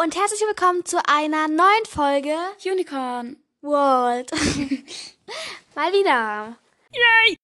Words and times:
und 0.00 0.14
herzlich 0.14 0.40
willkommen 0.42 0.84
zu 0.84 0.98
einer 1.08 1.48
neuen 1.48 1.84
Folge 1.88 2.36
Unicorn. 2.64 3.36
World. 3.62 4.30
Mal 5.74 5.92
wieder. 5.92 6.56
Yay! 6.92 7.36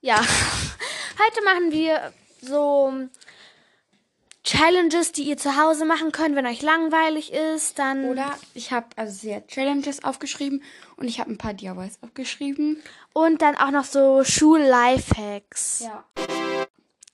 Ja, 0.00 0.20
heute 0.20 1.44
machen 1.44 1.72
wir 1.72 2.12
so 2.40 2.92
Challenges, 4.44 5.10
die 5.10 5.24
ihr 5.24 5.38
zu 5.38 5.56
Hause 5.56 5.86
machen 5.86 6.12
könnt, 6.12 6.36
wenn 6.36 6.46
euch 6.46 6.62
langweilig 6.62 7.32
ist. 7.32 7.80
Dann 7.80 8.10
Oder 8.10 8.38
ich 8.54 8.70
habe 8.70 8.86
also 8.94 9.12
sehr 9.12 9.44
Challenges 9.48 10.04
aufgeschrieben 10.04 10.62
und 10.96 11.08
ich 11.08 11.18
habe 11.18 11.32
ein 11.32 11.38
paar 11.38 11.54
DIYs 11.54 11.98
aufgeschrieben. 12.00 12.80
und 13.12 13.42
dann 13.42 13.56
auch 13.56 13.72
noch 13.72 13.84
so 13.84 14.22
Schul-Lifehacks. 14.22 15.80
Ja. 15.80 16.04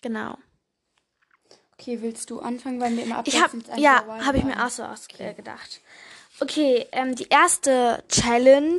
Genau. 0.03 0.37
Okay, 1.83 1.99
willst 2.01 2.31
du 2.31 2.39
anfangen, 2.39 2.81
weil 2.81 2.97
wir 2.97 3.03
immer 3.03 3.19
abwechselnd 3.19 3.69
ein 3.69 3.81
ja, 3.81 4.05
habe 4.25 4.39
ich 4.39 4.45
mir 4.45 4.65
auch 4.65 4.71
so 4.71 4.85
ausgedacht. 4.85 5.81
Okay, 6.39 6.87
ähm, 6.93 7.17
die 7.17 7.27
erste 7.29 8.05
Challenge, 8.09 8.79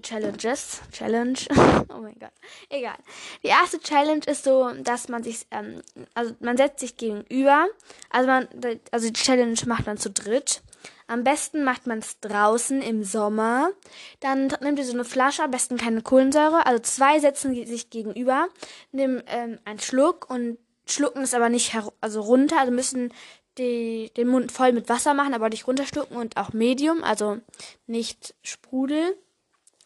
Challenges, 0.00 0.80
Challenge, 0.92 1.38
oh 1.90 2.00
mein 2.00 2.18
Gott, 2.18 2.32
egal. 2.70 2.96
Die 3.42 3.48
erste 3.48 3.80
Challenge 3.80 4.22
ist 4.24 4.44
so, 4.44 4.70
dass 4.82 5.10
man 5.10 5.22
sich, 5.22 5.46
ähm, 5.50 5.82
also 6.14 6.34
man 6.40 6.56
setzt 6.56 6.80
sich 6.80 6.96
gegenüber, 6.96 7.66
also 8.08 8.26
man, 8.26 8.48
also 8.90 9.08
die 9.08 9.12
Challenge 9.12 9.58
macht 9.66 9.84
man 9.84 9.98
zu 9.98 10.08
dritt. 10.08 10.62
Am 11.08 11.24
besten 11.24 11.64
macht 11.64 11.86
man 11.86 11.98
es 11.98 12.18
draußen 12.20 12.80
im 12.80 13.04
Sommer. 13.04 13.72
Dann 14.20 14.46
nimmt 14.62 14.78
ihr 14.78 14.86
so 14.86 14.94
eine 14.94 15.04
Flasche, 15.04 15.42
am 15.42 15.50
besten 15.50 15.76
keine 15.76 16.00
Kohlensäure. 16.00 16.64
Also 16.64 16.78
zwei 16.78 17.18
setzen 17.18 17.54
sich 17.66 17.90
gegenüber, 17.90 18.48
nehmen 18.92 19.22
ähm, 19.26 19.58
einen 19.66 19.80
Schluck 19.80 20.30
und 20.30 20.56
schlucken 20.86 21.22
es 21.22 21.34
aber 21.34 21.48
nicht 21.48 21.76
also 22.00 22.20
runter. 22.20 22.58
Also 22.58 22.72
müssen 22.72 23.12
die, 23.58 24.10
den 24.16 24.28
Mund 24.28 24.52
voll 24.52 24.72
mit 24.72 24.88
Wasser 24.88 25.14
machen, 25.14 25.34
aber 25.34 25.48
nicht 25.48 25.66
runterschlucken 25.66 26.16
und 26.16 26.36
auch 26.36 26.52
Medium, 26.52 27.04
also 27.04 27.38
nicht 27.86 28.34
Sprudel. 28.42 29.16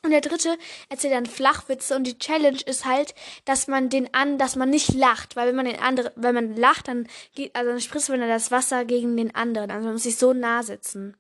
Und 0.03 0.13
der 0.13 0.21
dritte 0.21 0.57
erzählt 0.89 1.15
dann 1.15 1.27
Flachwitze 1.27 1.97
und 1.97 2.05
die 2.05 2.19
Challenge 2.19 2.61
ist 2.65 2.85
halt, 2.85 3.15
dass 3.45 3.67
man 3.67 3.89
den 3.89 4.15
an, 4.15 4.39
dass 4.39 4.55
man 4.55 4.71
nicht 4.71 4.95
lacht, 4.95 5.35
weil 5.35 5.49
wenn 5.49 5.57
man 5.57 5.65
den 5.65 5.81
anderen, 5.81 6.13
wenn 6.15 6.35
man 6.35 6.57
lacht, 6.57 6.87
dann 6.87 7.09
geht, 7.35 7.57
also 7.57 7.71
dann 7.71 7.81
spritzt 7.81 8.09
man 8.09 8.21
dann 8.21 8.29
das 8.29 8.53
Wasser 8.53 8.85
gegen 8.85 9.17
den 9.17 9.35
anderen, 9.35 9.71
also 9.73 9.85
man 9.85 9.95
muss 9.95 10.05
sich 10.05 10.17
so 10.17 10.33
nah 10.33 10.63
sitzen. 10.63 11.17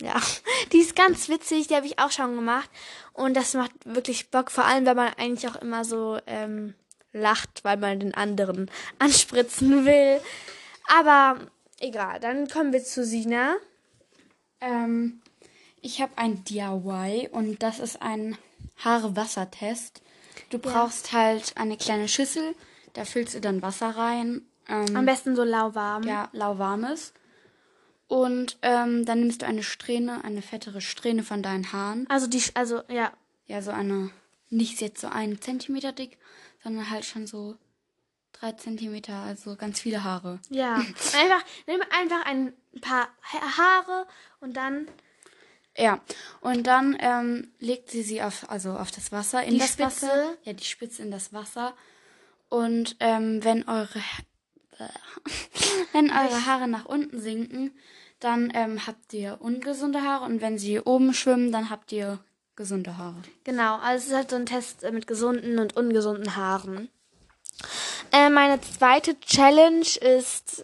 Ja, 0.00 0.18
die 0.72 0.78
ist 0.78 0.96
ganz 0.96 1.28
witzig, 1.28 1.66
die 1.66 1.74
habe 1.74 1.84
ich 1.84 1.98
auch 1.98 2.10
schon 2.10 2.34
gemacht 2.34 2.70
und 3.12 3.36
das 3.36 3.52
macht 3.52 3.72
wirklich 3.84 4.30
Bock, 4.30 4.50
vor 4.50 4.64
allem, 4.64 4.86
wenn 4.86 4.96
man 4.96 5.12
eigentlich 5.18 5.50
auch 5.50 5.60
immer 5.60 5.84
so 5.84 6.18
ähm, 6.26 6.74
lacht, 7.12 7.64
weil 7.64 7.76
man 7.76 8.00
den 8.00 8.14
anderen 8.14 8.70
anspritzen 8.98 9.84
will. 9.84 10.20
Aber 10.88 11.38
egal, 11.80 12.20
dann 12.20 12.48
kommen 12.48 12.72
wir 12.72 12.82
zu 12.82 13.04
Sina. 13.04 13.56
Ähm, 14.60 15.20
ich 15.80 16.00
habe 16.00 16.12
ein 16.16 16.44
DIY 16.44 17.28
und 17.32 17.62
das 17.62 17.78
ist 17.80 18.02
ein 18.02 18.36
Haare-Wasser-Test. 18.84 20.02
Du 20.50 20.58
brauchst 20.58 21.12
halt 21.12 21.56
eine 21.56 21.76
kleine 21.76 22.08
Schüssel, 22.08 22.54
da 22.92 23.04
füllst 23.04 23.34
du 23.34 23.40
dann 23.40 23.62
Wasser 23.62 23.90
rein. 23.90 24.42
Ähm, 24.68 24.96
Am 24.96 25.06
besten 25.06 25.36
so 25.36 25.44
lauwarm. 25.44 26.02
ja, 26.04 26.28
lauwarmes. 26.32 27.12
Und 28.08 28.58
ähm, 28.62 29.04
dann 29.04 29.20
nimmst 29.20 29.42
du 29.42 29.46
eine 29.46 29.62
Strähne, 29.62 30.24
eine 30.24 30.42
fettere 30.42 30.80
Strähne 30.80 31.22
von 31.22 31.42
deinen 31.42 31.72
Haaren. 31.72 32.06
Also 32.08 32.26
die, 32.26 32.42
also 32.54 32.82
ja, 32.88 33.12
Ja, 33.46 33.62
so 33.62 33.70
eine, 33.70 34.10
nicht 34.48 34.80
jetzt 34.80 35.00
so 35.00 35.06
einen 35.08 35.40
Zentimeter 35.40 35.92
dick, 35.92 36.18
sondern 36.62 36.90
halt 36.90 37.04
schon 37.04 37.26
so 37.26 37.56
drei 38.32 38.52
Zentimeter, 38.52 39.14
also 39.14 39.56
ganz 39.56 39.80
viele 39.80 40.04
Haare. 40.04 40.38
ja. 40.50 40.74
einfach, 41.18 41.44
nimm 41.66 41.80
einfach 41.90 42.24
ein 42.26 42.52
paar 42.80 43.08
Ha- 43.32 43.56
Haare 43.58 44.06
und 44.40 44.56
dann 44.56 44.88
Ja, 45.76 46.00
und 46.40 46.66
dann 46.66 46.96
ähm, 47.00 47.52
legt 47.58 47.90
sie 47.90 48.02
sie 48.02 48.22
auf, 48.22 48.48
also 48.50 48.72
auf 48.72 48.90
das 48.90 49.12
Wasser, 49.12 49.42
in 49.44 49.54
Die 49.54 49.58
das 49.58 49.72
Spitze? 49.72 50.06
Wasser. 50.06 50.36
Ja, 50.44 50.52
die 50.52 50.64
Spitze 50.64 51.02
in 51.02 51.10
das 51.10 51.32
Wasser. 51.32 51.74
Und 52.48 52.96
ähm, 53.00 53.42
wenn 53.44 53.68
eure 53.68 54.00
wenn 55.92 56.10
eure 56.10 56.46
Haare 56.46 56.68
nach 56.68 56.84
unten 56.86 57.20
sinken, 57.20 57.72
dann 58.18 58.50
ähm, 58.54 58.86
habt 58.86 59.12
ihr 59.12 59.38
ungesunde 59.40 60.02
Haare 60.02 60.24
und 60.24 60.40
wenn 60.40 60.58
sie 60.58 60.80
oben 60.80 61.14
schwimmen, 61.14 61.52
dann 61.52 61.70
habt 61.70 61.92
ihr 61.92 62.18
gesunde 62.60 62.98
Haare. 62.98 63.16
Genau, 63.44 63.78
also 63.78 64.04
es 64.04 64.06
ist 64.08 64.14
halt 64.14 64.30
so 64.30 64.36
ein 64.36 64.44
Test 64.44 64.84
äh, 64.84 64.92
mit 64.92 65.06
gesunden 65.06 65.58
und 65.58 65.76
ungesunden 65.78 66.36
Haaren. 66.36 66.90
Äh, 68.12 68.28
meine 68.28 68.60
zweite 68.60 69.18
Challenge 69.20 69.86
ist, 70.00 70.62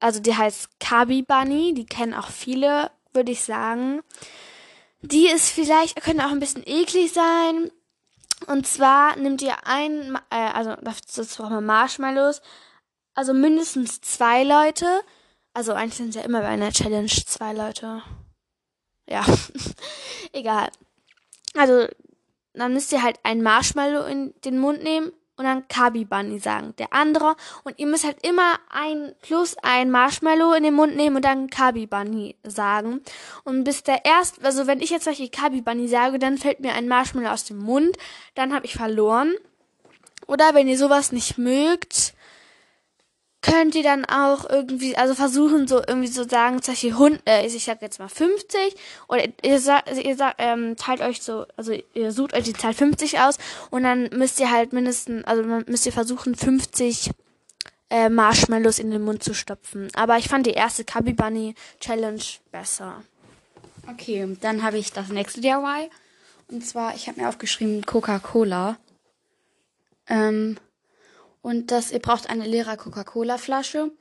also 0.00 0.20
die 0.20 0.34
heißt 0.34 0.80
Kabi 0.80 1.20
Bunny, 1.20 1.74
die 1.74 1.84
kennen 1.84 2.14
auch 2.14 2.28
viele, 2.28 2.90
würde 3.12 3.32
ich 3.32 3.44
sagen. 3.44 4.00
Die 5.02 5.26
ist 5.26 5.50
vielleicht, 5.50 6.00
könnte 6.02 6.24
auch 6.24 6.30
ein 6.30 6.40
bisschen 6.40 6.62
eklig 6.64 7.12
sein. 7.12 7.70
Und 8.46 8.66
zwar 8.66 9.16
nimmt 9.16 9.42
ihr 9.42 9.66
ein, 9.66 10.18
äh, 10.30 10.50
also 10.54 10.76
dazu 10.80 11.42
braucht 11.42 11.50
man 11.50 11.66
Marshmallows, 11.66 12.40
also 13.14 13.34
mindestens 13.34 14.00
zwei 14.00 14.44
Leute. 14.44 15.02
Also 15.52 15.74
eigentlich 15.74 15.96
sind 15.96 16.08
es 16.10 16.14
ja 16.14 16.22
immer 16.22 16.40
bei 16.40 16.48
einer 16.48 16.72
Challenge 16.72 17.10
zwei 17.26 17.52
Leute. 17.52 18.02
Ja, 19.08 19.24
egal. 20.36 20.70
Also, 21.56 21.86
dann 22.54 22.72
müsst 22.72 22.92
ihr 22.92 23.02
halt 23.02 23.18
ein 23.22 23.42
Marshmallow 23.42 24.06
in 24.06 24.34
den 24.44 24.58
Mund 24.58 24.82
nehmen 24.82 25.12
und 25.36 25.44
dann 25.44 25.68
Kabi 25.68 26.04
Bunny 26.04 26.38
sagen. 26.38 26.74
Der 26.78 26.92
andere. 26.92 27.36
Und 27.64 27.78
ihr 27.78 27.86
müsst 27.86 28.04
halt 28.04 28.26
immer 28.26 28.58
ein 28.70 29.14
plus 29.20 29.56
ein 29.62 29.90
Marshmallow 29.90 30.54
in 30.54 30.62
den 30.62 30.74
Mund 30.74 30.96
nehmen 30.96 31.16
und 31.16 31.24
dann 31.24 31.50
Kabi 31.50 31.86
Bunny 31.86 32.36
sagen. 32.42 33.02
Und 33.44 33.64
bis 33.64 33.82
der 33.82 34.04
erst, 34.04 34.42
also 34.44 34.66
wenn 34.66 34.80
ich 34.80 34.90
jetzt 34.90 35.04
solche 35.04 35.28
Kabi 35.28 35.60
Bunny 35.60 35.88
sage, 35.88 36.18
dann 36.18 36.38
fällt 36.38 36.60
mir 36.60 36.72
ein 36.72 36.88
Marshmallow 36.88 37.28
aus 37.28 37.44
dem 37.44 37.58
Mund. 37.58 37.96
Dann 38.34 38.54
habe 38.54 38.64
ich 38.64 38.74
verloren. 38.74 39.34
Oder 40.26 40.54
wenn 40.54 40.68
ihr 40.68 40.78
sowas 40.78 41.12
nicht 41.12 41.38
mögt, 41.38 42.14
könnt 43.46 43.74
ihr 43.74 43.82
dann 43.82 44.04
auch 44.04 44.48
irgendwie, 44.48 44.96
also 44.96 45.14
versuchen 45.14 45.68
so 45.68 45.80
irgendwie 45.86 46.08
so 46.08 46.24
sagen, 46.24 46.60
solche 46.62 46.98
Hund, 46.98 47.20
äh, 47.26 47.46
ich 47.46 47.64
sag 47.64 47.80
jetzt 47.80 47.98
mal 47.98 48.08
50 48.08 48.58
oder 49.08 49.24
ihr 49.42 49.60
sagt, 49.60 49.90
ihr 49.96 50.16
sagt, 50.16 50.36
ähm, 50.38 50.76
teilt 50.76 51.00
euch 51.00 51.22
so, 51.22 51.46
also 51.56 51.72
ihr 51.94 52.12
sucht 52.12 52.34
euch 52.34 52.44
die 52.44 52.52
Zahl 52.52 52.74
50 52.74 53.20
aus 53.20 53.38
und 53.70 53.84
dann 53.84 54.10
müsst 54.12 54.40
ihr 54.40 54.50
halt 54.50 54.72
mindestens, 54.72 55.24
also 55.24 55.42
müsst 55.66 55.86
ihr 55.86 55.92
versuchen 55.92 56.34
50 56.34 57.10
äh, 57.90 58.08
Marshmallows 58.08 58.80
in 58.80 58.90
den 58.90 59.02
Mund 59.02 59.22
zu 59.22 59.32
stopfen. 59.32 59.88
Aber 59.94 60.18
ich 60.18 60.28
fand 60.28 60.46
die 60.46 60.50
erste 60.50 60.84
Cubby 60.84 61.12
Bunny 61.12 61.54
Challenge 61.80 62.22
besser. 62.50 63.02
Okay, 63.88 64.36
dann 64.40 64.64
habe 64.64 64.78
ich 64.78 64.92
das 64.92 65.08
nächste 65.08 65.40
DIY. 65.40 65.88
Und 66.48 66.66
zwar, 66.66 66.94
ich 66.96 67.06
habe 67.08 67.20
mir 67.20 67.28
aufgeschrieben 67.28 67.86
Coca-Cola. 67.86 68.76
Ähm, 70.08 70.56
und 71.46 71.70
das, 71.70 71.92
ihr 71.92 72.00
braucht 72.00 72.28
eine 72.28 72.44
leere 72.46 72.76
Coca-Cola-Flasche. 72.76 73.92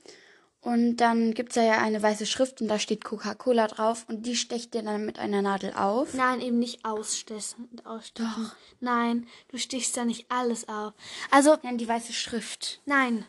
Und 0.61 0.97
dann 0.97 1.35
gibt's 1.35 1.53
da 1.53 1.61
ja 1.61 1.78
eine 1.78 2.01
weiße 2.01 2.25
Schrift 2.25 2.59
und 2.59 2.67
da 2.69 2.79
steht 2.79 3.03
Coca-Cola 3.03 3.67
drauf. 3.67 4.06
Und 4.09 4.25
die 4.25 4.35
stecht 4.35 4.73
ihr 4.73 4.81
dann 4.81 5.06
mit 5.06 5.19
einer 5.19 5.44
Nadel 5.44 5.73
auf. 5.75 6.16
Nein, 6.16 6.41
eben 6.41 6.57
nicht 6.57 6.84
ausstechen. 6.84 7.69
ausstechen. 7.84 8.51
Nein, 8.79 9.28
du 9.50 9.59
stichst 9.59 9.95
ja 9.95 10.05
nicht 10.05 10.25
alles 10.31 10.67
auf. 10.67 10.94
Also, 11.29 11.55
Nein, 11.61 11.78
die 11.78 11.88
weiße 11.88 12.13
Schrift. 12.13 12.81
nein, 12.85 13.25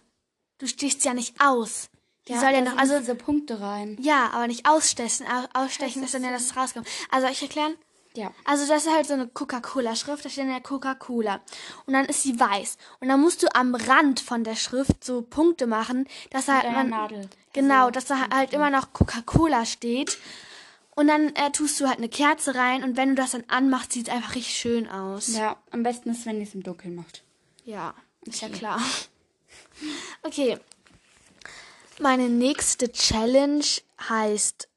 du 0.57 0.67
stichst 0.67 1.05
ja 1.05 1.13
nicht 1.13 1.35
aus. 1.39 1.91
Die 2.27 2.33
Ja, 2.33 2.41
soll 2.41 2.53
ja 2.53 2.63
noch, 2.63 2.79
also 2.79 2.99
diese 2.99 3.15
Punkte 3.15 3.61
rein. 3.61 3.99
Ja, 4.01 4.31
aber 4.33 4.47
nicht 4.47 4.67
ausstechen. 4.67 5.27
Au- 5.27 5.61
Ausstechen 5.65 6.03
ist 6.03 6.15
dann 6.15 6.25
ja, 6.25 6.31
das 6.31 6.45
dass 6.49 6.53
es 6.53 6.57
rauskommt. 6.57 6.89
Also 7.11 7.27
ich 7.29 7.43
erklären. 7.43 7.75
Ja. 8.17 8.33
Also 8.45 8.67
das 8.67 8.87
ist 8.87 8.93
halt 8.93 9.07
so 9.07 9.15
eine 9.15 9.29
Coca-Cola-Schrift, 9.29 10.25
da 10.25 10.29
steht 10.29 10.45
dann 10.45 10.51
ja 10.51 10.61
Coca-Cola. 10.61 11.41
Und 11.87 11.93
dann 11.93 12.07
ist 12.07 12.23
sie 12.23 12.39
weiß. 12.39 12.79
Und 13.01 13.09
dann 13.09 13.21
musst 13.21 13.43
du 13.43 13.55
am 13.55 13.75
Rand 13.75 14.21
von 14.21 14.43
der 14.43 14.57
Schrift 14.57 15.05
so 15.05 15.23
Punkte 15.23 15.67
machen, 15.67 16.09
dass 16.31 16.47
da 16.47 16.63
halt 16.63 16.73
man, 16.73 16.91
Nadel. 16.91 17.29
Genau, 17.53 17.81
Also, 17.87 17.91
dass 17.93 18.05
da 18.07 18.31
halt 18.31 18.53
immer 18.53 18.71
noch 18.71 18.93
Coca-Cola 18.93 19.67
steht. 19.67 20.19
Und 20.95 21.09
dann 21.09 21.35
äh, 21.37 21.51
tust 21.53 21.79
du 21.79 21.87
halt 21.87 21.99
eine 21.99 22.09
Kerze 22.09 22.55
rein 22.55 22.83
und 22.83 22.97
wenn 22.97 23.11
du 23.11 23.15
das 23.17 23.33
dann 23.33 23.45
anmachst, 23.49 23.93
sieht 23.93 24.09
es 24.09 24.15
einfach 24.15 24.35
richtig 24.35 24.57
schön 24.57 24.89
aus. 24.89 25.29
Ja, 25.37 25.59
am 25.71 25.83
besten 25.83 26.11
ist, 26.11 26.25
wenn 26.25 26.39
ihr 26.39 26.45
es 26.47 26.55
im 26.55 26.63
Dunkeln 26.63 26.95
macht. 26.95 27.23
Ja, 27.65 27.95
ist 28.23 28.41
ja 28.41 28.49
klar. 28.49 28.81
Okay. 30.23 30.59
Meine 31.99 32.31
nächste 32.31 32.91
Challenge 32.91 33.65
heißt 34.09 34.69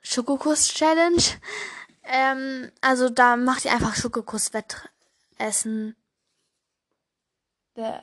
Schokokuss-Challenge. 0.00 1.22
Ähm, 2.12 2.70
also 2.80 3.08
da 3.08 3.36
macht 3.36 3.64
ihr 3.64 3.72
einfach 3.72 3.94
Schokokuss-Wettessen. 3.94 5.94
Ihr 7.76 8.00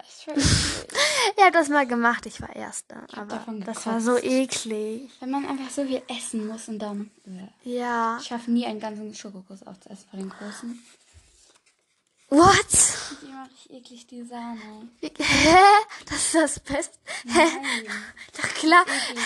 habt 1.43 1.51
das 1.55 1.69
mal 1.69 1.85
gemacht, 1.85 2.25
ich 2.25 2.41
war 2.41 2.55
Erster. 2.55 3.05
Aber 3.13 3.25
davon 3.25 3.61
das 3.61 3.85
war 3.85 3.99
so 3.99 4.17
eklig. 4.17 5.11
Wenn 5.19 5.31
man 5.31 5.45
einfach 5.45 5.69
so 5.69 5.85
viel 5.85 6.01
essen 6.07 6.47
muss 6.47 6.69
und 6.69 6.79
dann. 6.79 7.11
äh. 7.25 7.75
Ja. 7.77 8.17
Ich 8.19 8.27
schaffe 8.27 8.49
nie 8.49 8.65
einen 8.65 8.79
ganzen 8.79 9.13
Schokokuss 9.13 9.63
aufzuessen 9.63 10.05
vor 10.09 10.19
den 10.19 10.29
großen. 10.29 10.81
What? 12.29 12.96
Die 13.09 13.25
immer 13.25 13.45
richtig 13.45 13.71
eklig, 13.71 14.07
die 14.07 14.23
Sahne. 14.23 14.89
Hä? 15.01 15.57
Das 16.09 16.25
ist 16.25 16.35
das 16.35 16.59
Beste. 16.59 16.97
Nein. 17.25 17.47
Doch 18.35 18.49
klar. 18.49 18.83
Eklig. 18.83 19.23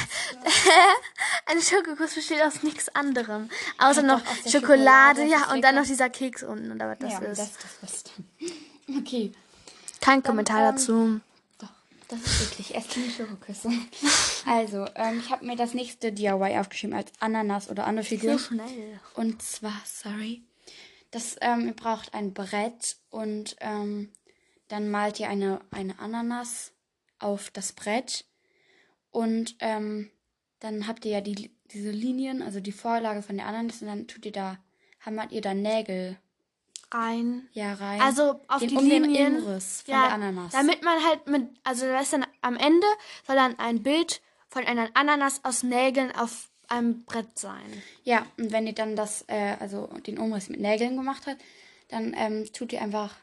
Ein 1.46 1.62
Schokokuss 1.62 2.16
besteht 2.16 2.42
aus 2.42 2.64
nichts 2.64 2.90
anderem. 2.96 3.50
Außer 3.78 4.02
noch 4.04 4.20
Schokolade, 4.20 4.52
Schokolade, 4.52 5.22
das 5.22 5.32
ja, 5.32 5.46
ist 5.46 5.54
und 5.54 5.62
dann 5.62 5.76
noch 5.76 5.86
dieser 5.86 6.10
Keks 6.10 6.44
unten, 6.44 6.80
was 6.80 7.00
das 7.00 7.14
ja, 7.14 7.20
ist. 7.20 7.40
das 7.40 7.48
ist 7.48 7.64
das 7.64 7.74
Beste. 7.92 8.12
Okay. 9.00 9.32
Kein 10.00 10.24
Kommentar 10.24 10.60
ähm, 10.60 10.76
dazu. 10.76 11.20
Doch, 11.60 11.70
das 12.08 12.20
ist 12.20 12.42
wirklich. 12.42 12.76
Esst 12.76 12.98
nie 12.98 13.10
Schokoküsse. 13.10 13.70
Also, 14.46 14.88
ähm, 14.96 15.20
ich 15.20 15.30
habe 15.30 15.46
mir 15.46 15.56
das 15.56 15.76
nächste 15.76 16.12
DIY 16.12 16.58
aufgeschrieben 16.58 16.96
als 16.96 17.12
Ananas 17.20 17.70
oder 17.70 17.86
andere 17.86 18.04
Figur. 18.04 18.40
schnell. 18.40 19.00
Und 19.14 19.42
zwar, 19.44 19.80
sorry, 19.86 20.42
das, 21.12 21.36
ähm, 21.42 21.68
ihr 21.68 21.74
braucht 21.74 22.14
ein 22.14 22.34
Brett 22.34 22.98
und 23.10 23.56
ähm, 23.60 24.12
dann 24.68 24.90
malt 24.90 25.20
ihr 25.20 25.30
eine, 25.30 25.60
eine 25.72 26.00
Ananas 26.00 26.74
auf 27.20 27.52
das 27.52 27.74
Brett 27.74 28.26
und 29.12 29.56
ähm, 29.60 30.10
dann 30.60 30.88
habt 30.88 31.06
ihr 31.06 31.12
ja 31.12 31.22
die, 31.22 31.52
diese 31.72 31.92
Linien, 31.92 32.42
also 32.42 32.60
die 32.60 32.72
Vorlage 32.72 33.22
von 33.22 33.38
der 33.38 33.48
Ananas 33.48 33.82
und 33.82 33.88
dann 33.88 34.08
tut 34.08 34.26
ihr 34.26 34.32
da, 34.32 34.58
hammert 35.02 35.32
ihr 35.32 35.42
da 35.42 35.54
Nägel 35.54 36.18
Rein. 36.94 37.48
ja 37.54 37.74
rein. 37.74 38.02
Also 38.02 38.42
auf 38.48 38.60
den, 38.60 38.70
die 38.70 38.76
um 38.76 38.86
Linien. 38.86 39.34
den 39.34 39.44
Umriss 39.44 39.82
von 39.82 39.94
ja, 39.94 40.04
der 40.04 40.14
Ananas. 40.14 40.52
Damit 40.52 40.84
man 40.84 41.04
halt 41.04 41.28
mit, 41.28 41.50
also 41.64 41.86
da 41.86 42.00
ist 42.00 42.14
dann 42.14 42.26
am 42.42 42.56
Ende 42.56 42.88
soll 43.26 43.36
dann 43.36 43.58
ein 43.60 43.82
Bild 43.82 44.22
von 44.48 44.66
einer 44.66 44.90
Ananas 44.94 45.44
aus 45.44 45.64
Nägeln 45.64 46.14
auf 46.16 46.51
einem 46.72 47.04
Brett 47.06 47.38
sein. 47.38 47.84
Ja, 48.04 48.26
und 48.38 48.52
wenn 48.52 48.68
ihr 48.68 48.74
dann 48.74 48.96
das, 48.96 49.26
äh, 49.28 49.56
also 49.60 49.88
den 50.08 50.18
Umriss 50.18 50.50
mit 50.50 50.60
Nägeln 50.60 50.96
gemacht 50.98 51.24
habt, 51.28 51.42
dann 51.90 52.16
ähm, 52.18 52.46
tut 52.54 52.74
ihr 52.74 52.82
einfach, 52.82 53.16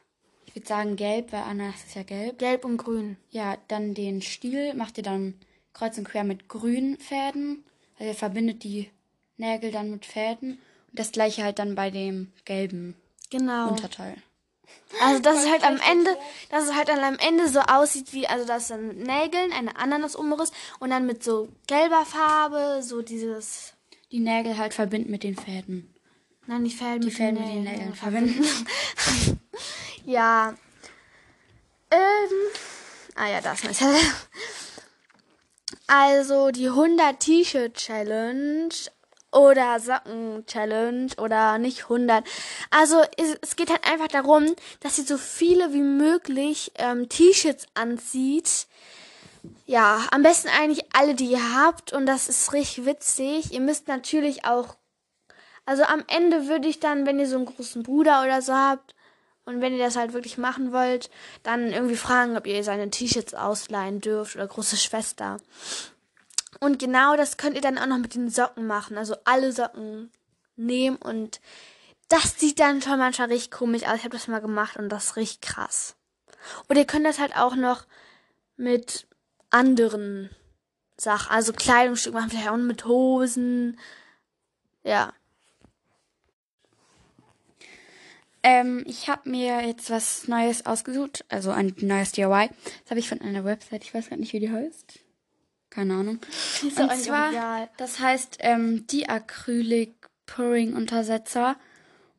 ich 0.47 0.55
würde 0.55 0.69
sagen 0.69 0.97
gelb, 0.97 1.33
weil 1.33 1.43
Ananas 1.43 1.85
ist 1.87 1.95
ja 1.97 2.03
gelb. 2.03 2.39
Gelb 2.39 2.65
und 2.65 2.77
grün. 2.77 3.17
Ja, 3.31 3.56
dann 3.69 3.95
den 3.95 4.23
Stiel 4.23 4.75
macht 4.75 4.99
ihr 4.99 5.05
dann 5.05 5.35
kreuz 5.73 5.97
und 5.99 6.05
quer 6.05 6.25
mit 6.25 6.49
grünen 6.49 6.99
Fäden. 6.99 7.65
Also 7.99 8.11
ihr 8.11 8.15
verbindet 8.15 8.62
die 8.65 8.91
Nägel 9.37 9.73
dann 9.73 9.91
mit 9.91 10.05
Fäden. 10.05 10.53
Und 10.91 10.99
das 10.99 11.12
gleiche 11.12 11.43
halt 11.43 11.59
dann 11.59 11.75
bei 11.75 11.91
dem 11.91 12.33
gelben 12.45 12.95
Genau. 13.31 13.69
Unterteil. 13.69 14.17
Also 15.03 15.20
dass 15.20 15.44
es 15.44 15.50
halt 15.50 15.65
am 15.65 15.79
Ende, 15.91 16.17
dass 16.50 16.65
es 16.65 16.75
halt 16.75 16.88
dann 16.88 17.00
am 17.05 17.19
Ende 17.19 17.49
so 17.49 17.61
aussieht 17.61 18.12
wie, 18.15 18.26
also 18.26 18.47
das 18.47 18.69
dann 18.69 18.88
mit 18.88 18.97
Nägeln, 19.06 19.53
eine 19.53 19.76
Ananas-Umriss 19.76 20.50
und 20.79 20.91
dann 20.91 21.05
mit 21.06 21.23
so 21.23 21.49
gelber 21.67 22.05
Farbe, 22.06 22.81
so 22.82 23.03
dieses, 23.03 23.75
Die 24.11 24.20
Nägel 24.20 24.56
halt 24.56 24.73
verbinden 24.75 25.11
mit 25.11 25.23
den 25.25 25.37
Fäden. 25.37 25.94
nein, 26.47 26.65
die 26.65 26.70
Fäden 26.70 27.00
Die 27.03 27.06
mit 27.09 27.17
Fäden 27.17 27.35
den 27.37 27.44
mit 27.44 27.55
den 27.55 27.65
Nägeln. 27.65 27.94
Verbinden. 27.94 28.44
Ja. 30.06 30.55
Ähm. 31.91 31.99
Ah 33.14 33.29
ja, 33.29 33.41
das 33.43 33.62
ist. 33.64 33.82
Also 35.87 36.50
die 36.50 36.69
100 36.69 37.21
T-Shirt 37.21 37.75
Challenge 37.75 38.69
oder 39.32 39.78
Socken 39.80 40.44
Challenge 40.46 41.12
oder 41.19 41.58
nicht 41.58 41.84
100. 41.84 42.25
Also 42.70 43.02
es, 43.16 43.36
es 43.42 43.56
geht 43.56 43.70
halt 43.70 43.86
einfach 43.90 44.08
darum, 44.08 44.54
dass 44.80 44.96
sie 44.96 45.02
so 45.02 45.19
viele 45.19 45.72
wie 45.72 45.82
möglich 45.82 46.72
ähm, 46.76 47.08
T-Shirts 47.08 47.66
anzieht. 47.75 48.66
Ja, 49.66 50.06
am 50.10 50.22
besten 50.22 50.48
eigentlich 50.48 50.84
alle, 50.94 51.14
die 51.14 51.30
ihr 51.30 51.54
habt 51.54 51.92
und 51.92 52.06
das 52.06 52.28
ist 52.28 52.52
richtig 52.52 52.86
witzig. 52.86 53.52
Ihr 53.52 53.60
müsst 53.60 53.88
natürlich 53.88 54.44
auch 54.44 54.76
also 55.69 55.82
am 55.82 56.02
Ende 56.06 56.48
würde 56.48 56.66
ich 56.66 56.80
dann, 56.80 57.04
wenn 57.04 57.19
ihr 57.19 57.28
so 57.28 57.36
einen 57.36 57.44
großen 57.44 57.82
Bruder 57.82 58.22
oder 58.22 58.40
so 58.40 58.54
habt 58.54 58.94
und 59.44 59.60
wenn 59.60 59.75
ihr 59.75 59.84
das 59.84 59.96
halt 59.96 60.14
wirklich 60.14 60.38
machen 60.38 60.72
wollt, 60.72 61.10
dann 61.42 61.75
irgendwie 61.75 61.96
fragen, 61.96 62.38
ob 62.38 62.46
ihr 62.46 62.64
seine 62.64 62.88
T-Shirts 62.88 63.34
ausleihen 63.34 64.00
dürft 64.00 64.36
oder 64.36 64.46
große 64.46 64.78
Schwester. 64.78 65.36
Und 66.60 66.78
genau 66.78 67.16
das 67.16 67.37
könnt 67.37 67.55
ihr 67.55 67.60
dann 67.60 67.78
auch 67.78 67.87
noch 67.87 67.99
mit 67.99 68.14
den 68.14 68.31
Socken 68.31 68.66
machen. 68.66 68.99
Also 68.99 69.16
alle 69.25 69.52
Socken 69.52 70.10
nehmen 70.56 70.96
und 70.96 71.40
das 72.08 72.38
sieht 72.40 72.58
dann 72.58 72.82
schon 72.82 72.99
manchmal 72.99 73.28
richtig 73.28 73.50
komisch 73.50 73.84
aus. 73.84 73.96
Ich 73.96 74.05
habe 74.05 74.16
das 74.16 74.28
mal 74.28 74.40
gemacht 74.40 74.76
und 74.76 74.88
das 74.88 75.16
richtig 75.16 75.43
krass. 75.43 75.94
Und 76.66 76.76
ihr 76.76 76.87
könnt 76.87 77.06
das 77.06 77.19
halt 77.19 77.37
auch 77.37 77.55
noch 77.55 77.87
mit 78.56 79.06
anderen 79.50 80.31
Sachen, 80.96 81.31
also 81.31 81.52
Kleidungsstück 81.52 82.14
machen, 82.14 82.31
vielleicht 82.31 82.49
auch 82.49 82.56
mit 82.56 82.84
Hosen. 82.87 83.78
Ja. 84.82 85.12
Ähm, 88.43 88.84
ich 88.87 89.08
habe 89.08 89.28
mir 89.28 89.66
jetzt 89.66 89.90
was 89.90 90.28
Neues 90.28 90.64
ausgesucht, 90.64 91.25
also 91.28 91.50
ein 91.50 91.75
neues 91.81 92.12
DIY. 92.12 92.49
Das 92.82 92.90
habe 92.90 93.00
ich 93.00 93.08
von 93.08 93.20
einer 93.20 93.44
Website, 93.44 93.84
ich 93.84 93.93
weiß 93.93 94.08
gar 94.11 94.16
nicht, 94.16 94.32
wie 94.32 94.40
die 94.40 94.50
heißt. 94.50 95.00
Keine 95.70 95.94
Ahnung. 95.94 96.19
Ist 96.31 96.81
Und 96.81 96.97
zwar, 96.97 97.69
das 97.76 98.00
heißt 98.00 98.38
ähm, 98.41 98.87
die 98.87 99.09
Acrylic 99.09 99.94
Pouring 100.26 100.75
Untersetzer. 100.75 101.56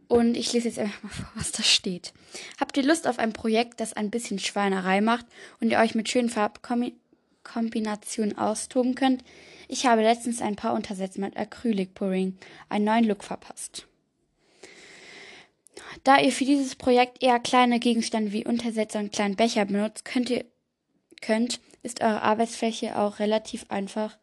Und 0.08 0.36
ich 0.36 0.54
lese 0.54 0.68
jetzt 0.68 0.80
einfach 0.80 1.04
mal 1.04 1.10
vor, 1.10 1.30
was 1.36 1.52
da 1.52 1.62
steht. 1.62 2.14
Habt 2.60 2.76
ihr 2.78 2.84
Lust 2.84 3.08
auf 3.08 3.20
ein 3.20 3.32
Projekt, 3.32 3.80
das 3.80 3.94
ein 3.94 4.10
bisschen 4.10 4.40
Schweinerei 4.40 5.02
macht 5.02 5.28
und 5.60 5.70
ihr 5.70 5.78
euch 5.78 5.94
mit 5.94 6.10
schönen 6.10 6.30
Farbkombinationen 6.30 8.36
austoben 8.38 8.96
könnt? 8.96 9.24
Ich 9.68 9.86
habe 9.86 10.02
letztens 10.02 10.42
ein 10.42 10.56
paar 10.56 10.74
Untersetzer 10.74 11.22
mit 11.22 11.38
Acrylic 11.38 11.94
Pouring 11.94 12.40
einen 12.70 12.86
neuen 12.86 13.06
Look 13.06 13.24
verpasst. 13.24 13.86
Da 16.04 16.18
ihr 16.18 16.32
für 16.32 16.46
dieses 16.46 16.76
Projekt 16.76 17.22
eher 17.22 17.40
kleine 17.40 17.80
Gegenstände 17.80 18.32
wie 18.32 18.46
Untersetzer 18.46 19.00
und 19.00 19.12
kleinen 19.12 19.36
Becher 19.36 19.66
benutzt, 19.66 20.06
könnt 20.06 20.32
ihr 20.32 20.46
könnt, 21.22 21.60
ist 21.84 22.02
eure 22.02 22.22
Arbeitsfläche 22.22 22.98
auch 22.98 23.20
relativ 23.20 23.66
einfach 23.70 24.18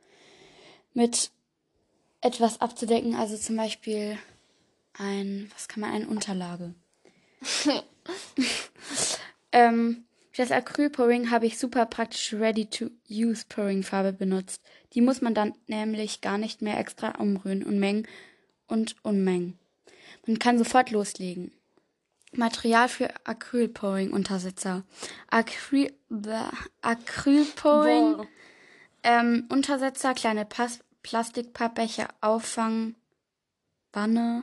mit 0.94 1.30
etwas 2.20 2.60
abzudecken. 2.60 3.14
Also 3.14 3.36
zum 3.36 3.56
Beispiel 3.56 4.18
ein, 4.94 5.50
was 5.54 5.68
kann 5.68 5.80
man, 5.80 5.92
eine 5.92 6.08
Unterlage. 6.08 6.74
ähm, 9.52 10.04
für 10.32 10.42
das 10.42 10.50
Acryl-Pouring 10.50 11.30
habe 11.30 11.46
ich 11.46 11.58
super 11.58 11.86
praktische 11.86 12.40
Ready-to-Use-Pouring-Farbe 12.40 14.12
benutzt. 14.12 14.62
Die 14.92 15.00
muss 15.00 15.22
man 15.22 15.34
dann 15.34 15.54
nämlich 15.66 16.20
gar 16.20 16.38
nicht 16.38 16.62
mehr 16.62 16.78
extra 16.78 17.12
umrühren 17.18 17.62
und 17.62 17.78
mengen 17.78 18.06
und 18.66 18.96
unmengen. 19.02 19.58
Man 20.26 20.38
kann 20.38 20.58
sofort 20.58 20.90
loslegen. 20.90 21.52
Material 22.36 22.88
für 22.88 23.10
Acryl-Pouring-Untersetzer. 23.24 24.84
Acryl, 25.28 25.92
Boah. 27.62 28.26
ähm, 29.02 29.46
Untersetzer, 29.48 30.14
kleine 30.14 30.44
Pas 30.44 30.80
Plastikpappbecher 31.02 32.08
auffangen, 32.20 32.96
Wanne 33.92 34.42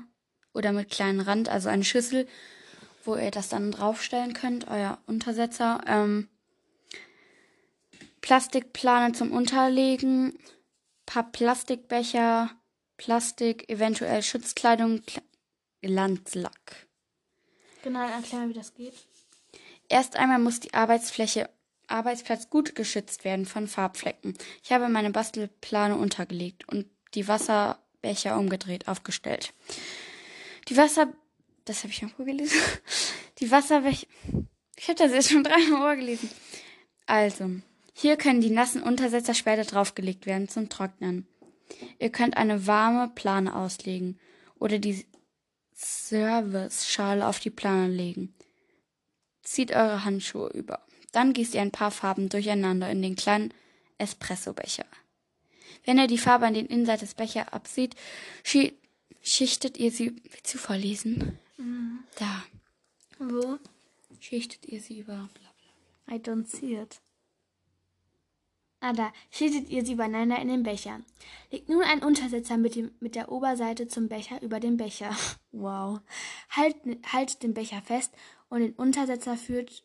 oder 0.53 0.71
mit 0.71 0.89
kleinen 0.89 1.19
Rand, 1.19 1.49
also 1.49 1.69
eine 1.69 1.83
Schüssel, 1.83 2.27
wo 3.03 3.15
ihr 3.15 3.31
das 3.31 3.49
dann 3.49 3.71
draufstellen 3.71 4.33
könnt, 4.33 4.67
euer 4.69 4.97
Untersetzer. 5.05 5.81
Ähm, 5.85 6.29
Plastikplane 8.21 9.11
zum 9.11 9.33
Unterlegen, 9.33 10.39
paar 11.05 11.29
Plastikbecher, 11.29 12.49
Plastik, 12.95 13.69
eventuell 13.69 14.23
Schutzkleidung, 14.23 15.01
Kle 15.05 15.21
Glanzlack. 15.81 16.87
Genau, 17.83 17.99
erklär 18.07 18.39
mal, 18.39 18.49
wie 18.49 18.53
das 18.53 18.73
geht. 18.73 18.93
Erst 19.89 20.15
einmal 20.15 20.39
muss 20.39 20.61
die 20.61 20.73
Arbeitsfläche, 20.73 21.49
Arbeitsplatz 21.87 22.49
gut 22.49 22.75
geschützt 22.75 23.25
werden 23.25 23.45
von 23.45 23.67
Farbflecken. 23.67 24.35
Ich 24.63 24.71
habe 24.71 24.87
meine 24.87 25.11
Bastelplane 25.11 25.97
untergelegt 25.97 26.67
und 26.69 26.87
die 27.13 27.27
Wasserbecher 27.27 28.37
umgedreht 28.39 28.87
aufgestellt. 28.87 29.53
Die 30.69 30.77
Wasser, 30.77 31.13
das 31.65 31.83
habe 31.83 31.91
ich 31.91 32.01
noch 32.01 32.11
vorgelesen. 32.11 32.57
Die 33.39 33.51
Wasserbecher, 33.51 34.07
ich 34.77 34.87
habe 34.87 34.95
das 34.95 35.11
jetzt 35.11 35.31
schon 35.31 35.43
dreimal 35.43 35.79
vorgelesen. 35.79 36.29
Also, 37.05 37.49
hier 37.93 38.15
können 38.15 38.41
die 38.41 38.51
nassen 38.51 38.81
Untersetzer 38.81 39.33
später 39.33 39.63
draufgelegt 39.63 40.25
werden 40.25 40.47
zum 40.47 40.69
Trocknen. 40.69 41.27
Ihr 41.99 42.11
könnt 42.11 42.37
eine 42.37 42.67
warme 42.67 43.09
Plane 43.09 43.53
auslegen 43.53 44.19
oder 44.59 44.79
die 44.79 45.05
Service-Schale 45.83 47.27
auf 47.27 47.39
die 47.39 47.49
Plane 47.49 47.89
legen. 47.89 48.33
Zieht 49.43 49.71
eure 49.71 50.05
Handschuhe 50.05 50.49
über. 50.49 50.81
Dann 51.11 51.33
gießt 51.33 51.53
ihr 51.55 51.61
ein 51.61 51.71
paar 51.71 51.91
Farben 51.91 52.29
durcheinander 52.29 52.89
in 52.89 53.01
den 53.01 53.15
kleinen 53.15 53.53
Espressobecher. 53.97 54.85
Wenn 55.85 55.97
ihr 55.97 56.07
die 56.07 56.17
Farbe 56.17 56.45
an 56.45 56.53
den 56.53 56.65
Innenseite 56.65 57.05
des 57.05 57.13
Bechers 57.13 57.51
absieht, 57.51 57.95
schi 58.43 58.73
schichtet 59.21 59.77
ihr 59.77 59.91
sie. 59.91 60.15
Willst 60.23 60.53
du 60.53 60.57
vorlesen? 60.57 61.37
Da. 62.15 62.43
Wo? 63.19 63.57
Schichtet 64.19 64.65
ihr 64.65 64.81
sie 64.81 64.99
über. 64.99 65.29
Bla. 65.33 65.53
I 66.15 66.19
don't 66.19 66.45
see 66.47 66.75
it. 66.75 66.99
Da. 68.91 69.13
Schichtet 69.31 69.69
ihr 69.69 69.85
sie 69.85 69.93
übereinander 69.93 70.39
in 70.39 70.49
den 70.49 70.63
Becher. 70.63 70.99
Legt 71.51 71.69
nun 71.69 71.83
einen 71.83 72.03
Untersetzer 72.03 72.57
mit, 72.57 72.75
dem, 72.75 72.91
mit 72.99 73.15
der 73.15 73.31
Oberseite 73.31 73.87
zum 73.87 74.09
Becher 74.09 74.41
über 74.41 74.59
den 74.59 74.77
Becher. 74.77 75.15
Wow. 75.55 75.99
Halt, 76.49 76.75
haltet 77.13 77.43
den 77.43 77.53
Becher 77.53 77.81
fest 77.83 78.11
und 78.49 78.61
den 78.61 78.73
Untersetzer 78.73 79.37
führt 79.37 79.83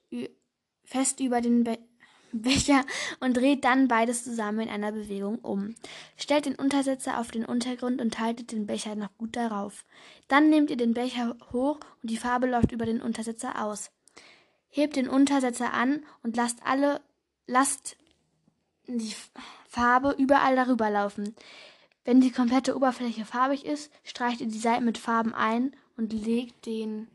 fest 0.82 1.20
über 1.20 1.42
den 1.42 1.62
Be 1.62 1.78
Becher 2.32 2.84
und 3.20 3.36
dreht 3.36 3.64
dann 3.64 3.86
beides 3.86 4.24
zusammen 4.24 4.60
in 4.60 4.68
einer 4.70 4.92
Bewegung 4.92 5.38
um. 5.40 5.74
Stellt 6.16 6.46
den 6.46 6.54
Untersetzer 6.54 7.20
auf 7.20 7.30
den 7.30 7.44
Untergrund 7.44 8.00
und 8.00 8.18
haltet 8.18 8.52
den 8.52 8.66
Becher 8.66 8.94
noch 8.96 9.16
gut 9.18 9.36
darauf. 9.36 9.84
Dann 10.26 10.48
nehmt 10.48 10.70
ihr 10.70 10.76
den 10.76 10.94
Becher 10.94 11.36
hoch 11.52 11.78
und 12.02 12.10
die 12.10 12.16
Farbe 12.16 12.46
läuft 12.46 12.72
über 12.72 12.86
den 12.86 13.02
Untersetzer 13.02 13.62
aus. 13.62 13.90
Hebt 14.68 14.96
den 14.96 15.08
Untersetzer 15.08 15.74
an 15.74 16.02
und 16.22 16.36
lasst 16.36 16.60
alle 16.64 17.02
lasst 17.48 17.97
die 18.88 19.14
Farbe 19.68 20.14
überall 20.18 20.56
darüber 20.56 20.90
laufen. 20.90 21.34
Wenn 22.04 22.20
die 22.20 22.32
komplette 22.32 22.74
Oberfläche 22.74 23.26
farbig 23.26 23.66
ist, 23.66 23.92
streicht 24.02 24.40
ihr 24.40 24.46
die 24.46 24.58
Seiten 24.58 24.84
mit 24.84 24.96
Farben 24.96 25.34
ein 25.34 25.76
und 25.96 26.12
legt 26.12 26.64
den 26.64 27.08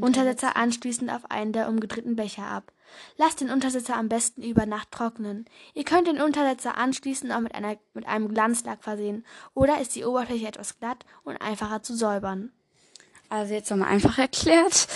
Untersetzer 0.00 0.56
anschließend 0.56 1.10
auf 1.10 1.30
einen 1.30 1.52
der 1.52 1.68
umgedrehten 1.68 2.16
Becher 2.16 2.46
ab. 2.46 2.72
Lasst 3.16 3.40
den 3.40 3.50
Untersetzer 3.50 3.96
am 3.96 4.08
besten 4.08 4.42
über 4.42 4.66
Nacht 4.66 4.92
trocknen. 4.92 5.46
Ihr 5.74 5.84
könnt 5.84 6.06
den 6.06 6.20
Untersetzer 6.20 6.76
anschließend 6.76 7.32
auch 7.32 7.40
mit, 7.40 7.54
einer, 7.54 7.76
mit 7.94 8.06
einem 8.06 8.28
Glanzlack 8.32 8.84
versehen. 8.84 9.24
Oder 9.54 9.80
ist 9.80 9.96
die 9.96 10.04
Oberfläche 10.04 10.46
etwas 10.46 10.78
glatt 10.78 11.04
und 11.24 11.36
einfacher 11.38 11.82
zu 11.82 11.96
säubern. 11.96 12.52
Also 13.28 13.54
jetzt 13.54 13.70
nochmal 13.70 13.88
einfach 13.88 14.18
erklärt. 14.18 14.86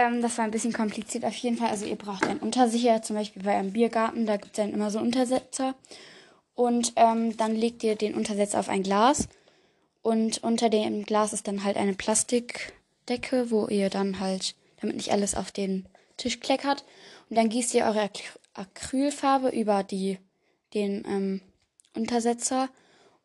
Ähm, 0.00 0.22
das 0.22 0.38
war 0.38 0.44
ein 0.44 0.50
bisschen 0.50 0.72
kompliziert 0.72 1.24
auf 1.24 1.36
jeden 1.36 1.56
Fall. 1.56 1.68
Also 1.68 1.84
ihr 1.84 1.96
braucht 1.96 2.26
einen 2.26 2.40
Untersicher, 2.40 3.02
zum 3.02 3.16
Beispiel 3.16 3.42
bei 3.42 3.54
einem 3.54 3.72
Biergarten, 3.72 4.26
da 4.26 4.36
gibt 4.36 4.52
es 4.52 4.64
dann 4.64 4.72
immer 4.72 4.90
so 4.90 4.98
Untersetzer. 4.98 5.74
Und 6.54 6.92
ähm, 6.96 7.36
dann 7.36 7.54
legt 7.54 7.82
ihr 7.84 7.96
den 7.96 8.14
Untersetzer 8.14 8.60
auf 8.60 8.68
ein 8.68 8.82
Glas. 8.82 9.28
Und 10.02 10.42
unter 10.42 10.70
dem 10.70 11.04
Glas 11.04 11.32
ist 11.32 11.46
dann 11.46 11.64
halt 11.64 11.76
eine 11.76 11.94
Plastikdecke, 11.94 13.50
wo 13.50 13.68
ihr 13.68 13.90
dann 13.90 14.20
halt, 14.20 14.54
damit 14.80 14.96
nicht 14.96 15.12
alles 15.12 15.34
auf 15.34 15.52
den 15.52 15.86
Tisch 16.16 16.40
kleckert. 16.40 16.84
Und 17.28 17.36
dann 17.36 17.50
gießt 17.50 17.74
ihr 17.74 17.84
eure 17.84 18.10
Acrylfarbe 18.54 19.50
über 19.50 19.82
die, 19.82 20.18
den 20.72 21.04
ähm, 21.06 21.40
Untersetzer 21.94 22.70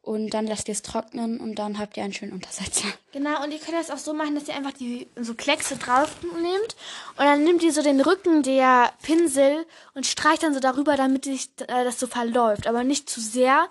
und 0.05 0.29
dann 0.29 0.45
lasst 0.45 0.67
ihr 0.67 0.73
es 0.73 0.83
trocknen 0.83 1.39
und 1.39 1.55
dann 1.55 1.79
habt 1.79 1.97
ihr 1.97 2.03
einen 2.03 2.13
schönen 2.13 2.33
Untersetzer. 2.33 2.87
Genau, 3.11 3.41
und 3.41 3.53
ihr 3.53 3.59
könnt 3.59 3.77
das 3.77 3.91
auch 3.91 3.97
so 3.97 4.13
machen, 4.13 4.35
dass 4.35 4.49
ihr 4.49 4.55
einfach 4.55 4.73
die 4.73 5.07
so 5.15 5.35
Kleckse 5.35 5.77
drauf 5.77 6.17
nehmt 6.21 6.75
und 7.17 7.23
dann 7.23 7.45
nehmt 7.45 7.63
ihr 7.63 7.71
so 7.71 7.81
den 7.81 8.01
Rücken 8.01 8.43
der 8.43 8.91
Pinsel 9.03 9.65
und 9.93 10.05
streicht 10.05 10.43
dann 10.43 10.53
so 10.53 10.59
darüber, 10.59 10.97
damit 10.97 11.23
sich, 11.23 11.49
äh, 11.61 11.85
das 11.85 11.97
so 11.97 12.07
verläuft, 12.07 12.67
aber 12.67 12.83
nicht 12.83 13.09
zu 13.09 13.21
sehr. 13.21 13.69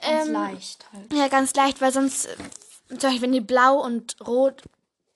Ganz 0.00 0.28
ähm, 0.28 0.32
leicht 0.32 0.86
halt. 0.94 1.12
Ja, 1.12 1.28
ganz 1.28 1.54
leicht, 1.54 1.82
weil 1.82 1.92
sonst, 1.92 2.24
äh, 2.24 2.36
zum 2.88 2.98
Beispiel, 3.00 3.20
wenn 3.20 3.34
ihr 3.34 3.46
blau 3.46 3.84
und 3.84 4.16
rot, 4.26 4.62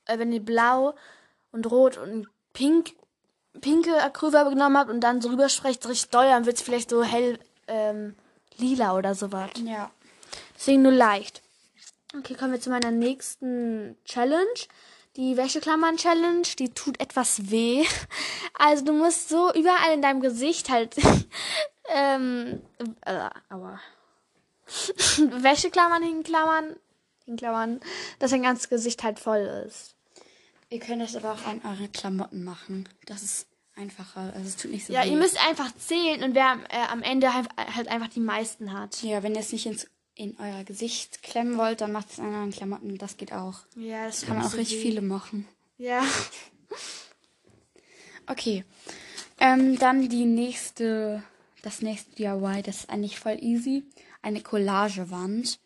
äh, 0.04 0.18
wenn 0.18 0.30
ihr 0.30 0.44
blau 0.44 0.94
und 1.50 1.70
rot 1.70 1.96
und 1.96 2.28
pink, 2.52 2.92
pinke 3.62 3.96
Acrylfarbe 3.96 4.50
genommen 4.50 4.76
habt 4.76 4.90
und 4.90 5.00
dann 5.00 5.22
so 5.22 5.30
rübersprecht, 5.30 5.88
richtig 5.88 6.10
doll, 6.10 6.26
dann 6.26 6.44
wird 6.44 6.56
es 6.56 6.62
vielleicht 6.62 6.90
so 6.90 7.02
hell, 7.02 7.38
ähm, 7.66 8.14
lila 8.58 8.94
oder 8.94 9.14
sowas. 9.14 9.48
Ja. 9.64 9.90
Deswegen 10.64 10.80
nur 10.80 10.92
leicht. 10.92 11.42
Okay, 12.16 12.32
kommen 12.34 12.52
wir 12.52 12.60
zu 12.60 12.70
meiner 12.70 12.90
nächsten 12.90 13.98
Challenge. 14.06 14.46
Die 15.14 15.36
Wäscheklammern-Challenge, 15.36 16.46
die 16.58 16.70
tut 16.70 16.98
etwas 17.00 17.50
weh. 17.50 17.84
Also 18.56 18.84
du 18.84 18.92
musst 18.92 19.28
so 19.28 19.52
überall 19.52 19.92
in 19.92 20.00
deinem 20.00 20.20
Gesicht 20.20 20.70
halt 20.70 20.94
ähm, 21.94 22.62
äh, 23.04 23.28
aua. 23.50 23.78
Wäscheklammern 25.18 26.02
hinklammern, 26.02 26.76
hinklammern, 27.26 27.80
dass 28.20 28.30
dein 28.30 28.44
ganzes 28.44 28.70
Gesicht 28.70 29.02
halt 29.02 29.18
voll 29.18 29.64
ist. 29.66 29.96
Ihr 30.70 30.78
könnt 30.78 31.02
das 31.02 31.14
aber 31.16 31.32
auch 31.32 31.44
an 31.46 31.60
eure 31.64 31.88
Klamotten 31.88 32.44
machen. 32.44 32.88
Das 33.06 33.22
ist 33.22 33.48
einfacher. 33.76 34.32
Also 34.34 34.46
es 34.48 34.56
tut 34.56 34.70
nicht 34.70 34.86
so 34.86 34.92
Ja, 34.94 35.04
weh. 35.04 35.10
ihr 35.10 35.16
müsst 35.16 35.44
einfach 35.46 35.74
zählen 35.76 36.22
und 36.22 36.34
wer 36.34 36.58
äh, 36.70 36.86
am 36.90 37.02
Ende 37.02 37.34
halt, 37.34 37.48
halt 37.56 37.88
einfach 37.88 38.08
die 38.08 38.20
meisten 38.20 38.72
hat. 38.72 39.02
Ja, 39.02 39.22
wenn 39.24 39.34
ihr 39.34 39.40
es 39.40 39.52
nicht 39.52 39.66
ins 39.66 39.88
in 40.14 40.36
euer 40.38 40.64
Gesicht 40.64 41.22
klemmen 41.22 41.58
wollt, 41.58 41.80
dann 41.80 41.92
macht 41.92 42.10
es 42.10 42.20
an 42.20 42.34
euren 42.34 42.50
Klamotten. 42.50 42.98
Das 42.98 43.16
geht 43.16 43.32
auch. 43.32 43.60
Ja, 43.76 44.06
das 44.06 44.26
kann 44.26 44.36
man 44.36 44.46
auch 44.46 44.54
richtig 44.54 44.80
viele 44.80 45.02
machen. 45.02 45.46
Ja. 45.78 46.02
Okay. 48.26 48.64
Ähm, 49.38 49.78
dann 49.78 50.08
die 50.08 50.24
nächste, 50.24 51.22
das 51.60 51.82
nächste 51.82 52.14
DIY, 52.16 52.62
das 52.62 52.78
ist 52.78 52.90
eigentlich 52.90 53.18
voll 53.18 53.36
easy. 53.38 53.84
Eine 54.22 54.40
Collagewand. 54.40 55.58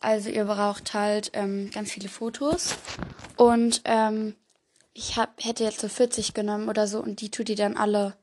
Also 0.00 0.30
ihr 0.30 0.44
braucht 0.44 0.94
halt 0.94 1.32
ähm, 1.34 1.70
ganz 1.70 1.90
viele 1.90 2.08
Fotos. 2.08 2.76
Und 3.36 3.82
ähm, 3.84 4.34
ich 4.94 5.16
hab, 5.16 5.44
hätte 5.44 5.64
jetzt 5.64 5.80
so 5.80 5.88
40 5.88 6.34
genommen 6.34 6.68
oder 6.68 6.86
so 6.86 7.00
und 7.00 7.20
die 7.20 7.30
tut 7.30 7.48
ihr 7.48 7.56
dann 7.56 7.76
alle 7.76 8.16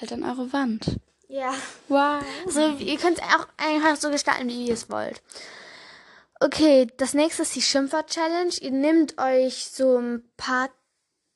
halt 0.00 0.12
an 0.12 0.22
eure 0.22 0.52
Wand. 0.52 0.96
Ja. 1.30 1.54
Wow. 1.86 2.22
So, 2.48 2.70
ihr 2.78 2.98
könnt 2.98 3.18
es 3.18 3.24
auch 3.24 3.46
einfach 3.56 3.94
so 3.96 4.10
gestalten, 4.10 4.48
wie 4.48 4.66
ihr 4.66 4.74
es 4.74 4.90
wollt. 4.90 5.22
Okay, 6.40 6.88
das 6.96 7.14
nächste 7.14 7.42
ist 7.42 7.54
die 7.54 7.62
Schimpfer-Challenge. 7.62 8.54
Ihr 8.60 8.72
nehmt 8.72 9.16
euch 9.18 9.70
so 9.70 9.96
ein 9.96 10.28
paar 10.36 10.70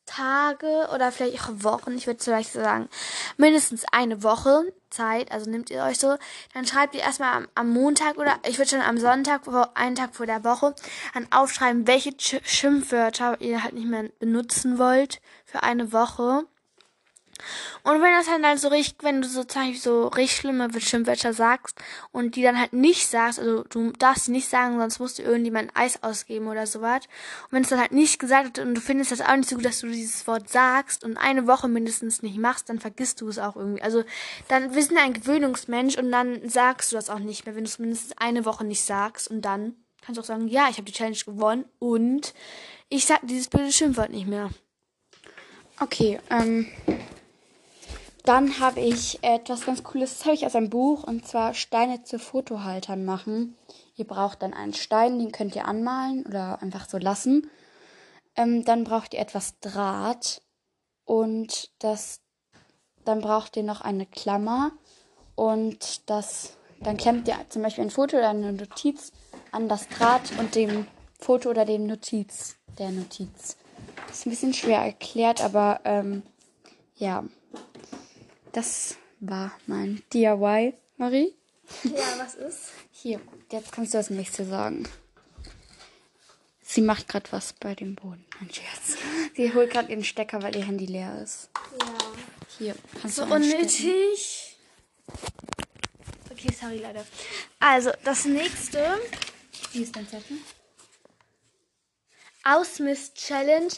Tage 0.04 0.88
oder 0.92 1.12
vielleicht 1.12 1.40
auch 1.44 1.50
Wochen, 1.62 1.96
ich 1.96 2.06
würde 2.06 2.22
vielleicht 2.22 2.52
sagen, 2.52 2.88
mindestens 3.36 3.84
eine 3.90 4.22
Woche 4.22 4.72
Zeit, 4.90 5.32
also 5.32 5.50
nehmt 5.50 5.70
ihr 5.70 5.82
euch 5.82 5.98
so, 5.98 6.16
dann 6.52 6.66
schreibt 6.66 6.94
ihr 6.94 7.00
erstmal 7.00 7.32
am, 7.32 7.48
am 7.54 7.70
Montag 7.70 8.18
oder 8.18 8.38
ich 8.46 8.58
würde 8.58 8.70
schon 8.70 8.82
am 8.82 8.98
Sonntag, 8.98 9.42
einen 9.74 9.96
Tag 9.96 10.14
vor 10.14 10.26
der 10.26 10.44
Woche, 10.44 10.74
dann 11.14 11.26
aufschreiben, 11.30 11.86
welche 11.86 12.12
Schimpfwörter 12.18 13.40
ihr 13.40 13.62
halt 13.62 13.72
nicht 13.72 13.88
mehr 13.88 14.10
benutzen 14.18 14.78
wollt 14.78 15.22
für 15.46 15.62
eine 15.62 15.92
Woche. 15.92 16.46
Und 17.82 18.00
wenn 18.00 18.12
das 18.12 18.26
dann 18.26 18.46
halt 18.46 18.58
so 18.58 18.68
richtig, 18.68 19.02
wenn 19.02 19.22
du 19.22 19.28
sozusagen 19.28 19.74
so 19.74 20.08
richtig 20.08 20.36
schlimme 20.36 20.68
Schimpfwörter 20.78 21.32
sagst 21.32 21.78
und 22.12 22.36
die 22.36 22.42
dann 22.42 22.58
halt 22.58 22.72
nicht 22.72 23.06
sagst, 23.08 23.38
also 23.38 23.64
du 23.64 23.92
darfst 23.92 24.26
sie 24.26 24.32
nicht 24.32 24.48
sagen, 24.48 24.78
sonst 24.78 24.98
musst 24.98 25.18
du 25.18 25.22
irgendjemand 25.22 25.70
Eis 25.74 26.02
ausgeben 26.02 26.48
oder 26.48 26.66
sowas. 26.66 27.04
Und 27.44 27.52
wenn 27.52 27.62
es 27.62 27.68
dann 27.68 27.80
halt 27.80 27.92
nicht 27.92 28.18
gesagt 28.18 28.56
wird 28.56 28.66
und 28.66 28.74
du 28.74 28.80
findest 28.80 29.12
das 29.12 29.20
auch 29.20 29.36
nicht 29.36 29.48
so 29.48 29.56
gut, 29.56 29.64
dass 29.64 29.80
du 29.80 29.88
dieses 29.88 30.26
Wort 30.26 30.48
sagst 30.48 31.04
und 31.04 31.16
eine 31.16 31.46
Woche 31.46 31.68
mindestens 31.68 32.22
nicht 32.22 32.38
machst, 32.38 32.68
dann 32.68 32.80
vergisst 32.80 33.20
du 33.20 33.28
es 33.28 33.38
auch 33.38 33.56
irgendwie. 33.56 33.82
Also 33.82 34.04
dann, 34.48 34.74
wir 34.74 34.82
sind 34.82 34.98
ein 34.98 35.12
Gewöhnungsmensch 35.12 35.98
und 35.98 36.10
dann 36.10 36.48
sagst 36.48 36.92
du 36.92 36.96
das 36.96 37.10
auch 37.10 37.18
nicht 37.18 37.46
mehr, 37.46 37.54
wenn 37.54 37.64
du 37.64 37.68
es 37.68 37.78
mindestens 37.78 38.16
eine 38.18 38.44
Woche 38.44 38.64
nicht 38.64 38.82
sagst 38.82 39.28
und 39.28 39.42
dann 39.42 39.74
kannst 40.04 40.18
du 40.18 40.22
auch 40.22 40.26
sagen, 40.26 40.48
ja, 40.48 40.68
ich 40.68 40.76
habe 40.76 40.84
die 40.84 40.92
Challenge 40.92 41.16
gewonnen 41.16 41.64
und 41.78 42.34
ich 42.88 43.06
sag 43.06 43.20
dieses 43.22 43.48
blöde 43.48 43.72
Schimpfwort 43.72 44.10
nicht 44.10 44.26
mehr. 44.26 44.50
Okay, 45.80 46.20
ähm, 46.30 46.66
dann 48.24 48.58
habe 48.58 48.80
ich 48.80 49.22
etwas 49.22 49.66
ganz 49.66 49.82
Cooles, 49.82 50.16
das 50.16 50.24
habe 50.24 50.34
ich 50.34 50.46
aus 50.46 50.56
einem 50.56 50.70
Buch, 50.70 51.04
und 51.04 51.26
zwar 51.26 51.52
Steine 51.52 52.04
zu 52.04 52.18
Fotohaltern 52.18 53.04
machen. 53.04 53.54
Ihr 53.96 54.06
braucht 54.06 54.42
dann 54.42 54.54
einen 54.54 54.72
Stein, 54.72 55.18
den 55.18 55.30
könnt 55.30 55.54
ihr 55.54 55.68
anmalen 55.68 56.24
oder 56.26 56.60
einfach 56.62 56.88
so 56.88 56.96
lassen. 56.96 57.50
Ähm, 58.34 58.64
dann 58.64 58.82
braucht 58.84 59.12
ihr 59.12 59.20
etwas 59.20 59.60
Draht 59.60 60.40
und 61.04 61.70
das, 61.78 62.20
dann 63.04 63.20
braucht 63.20 63.56
ihr 63.56 63.62
noch 63.62 63.82
eine 63.82 64.06
Klammer 64.06 64.72
und 65.34 66.08
das, 66.08 66.56
dann 66.80 66.96
klemmt 66.96 67.28
ihr 67.28 67.36
zum 67.50 67.62
Beispiel 67.62 67.84
ein 67.84 67.90
Foto 67.90 68.16
oder 68.16 68.30
eine 68.30 68.54
Notiz 68.54 69.12
an 69.52 69.68
das 69.68 69.86
Draht 69.88 70.32
und 70.38 70.54
dem 70.54 70.86
Foto 71.20 71.50
oder 71.50 71.66
dem 71.66 71.86
Notiz 71.86 72.56
der 72.78 72.90
Notiz. 72.90 73.58
Das 74.06 74.18
ist 74.18 74.26
ein 74.26 74.30
bisschen 74.30 74.54
schwer 74.54 74.78
erklärt, 74.78 75.42
aber 75.42 75.80
ähm, 75.84 76.22
ja. 76.96 77.24
Das 78.54 78.94
war 79.18 79.50
mein 79.66 80.04
DIY, 80.12 80.74
Marie. 80.96 81.34
Ja, 81.82 82.18
was 82.18 82.36
ist? 82.36 82.70
Hier, 82.92 83.20
jetzt 83.50 83.72
kannst 83.72 83.92
du 83.92 83.98
das 83.98 84.10
nächste 84.10 84.46
sagen. 84.46 84.88
Sie 86.62 86.80
macht 86.80 87.08
gerade 87.08 87.32
was 87.32 87.52
bei 87.54 87.74
dem 87.74 87.96
Boden. 87.96 88.24
Ein 88.40 88.48
Scherz. 88.52 88.96
Sie 89.34 89.52
holt 89.52 89.72
gerade 89.72 89.90
ihren 89.90 90.04
Stecker, 90.04 90.40
weil 90.40 90.54
ihr 90.54 90.64
Handy 90.64 90.86
leer 90.86 91.20
ist. 91.20 91.50
Ja. 91.80 91.94
Hier, 92.58 92.76
kannst 93.00 93.16
so 93.16 93.26
du 93.26 93.34
unnötig. 93.34 94.56
Okay, 96.30 96.52
sorry, 96.52 96.78
Leute. 96.78 97.04
Also, 97.58 97.90
das 98.04 98.24
nächste. 98.24 99.00
Wie 99.72 99.82
ist 99.82 99.96
dein 99.96 100.08
Zettel? 100.08 100.36
Ausmist-Challenge. 102.44 103.74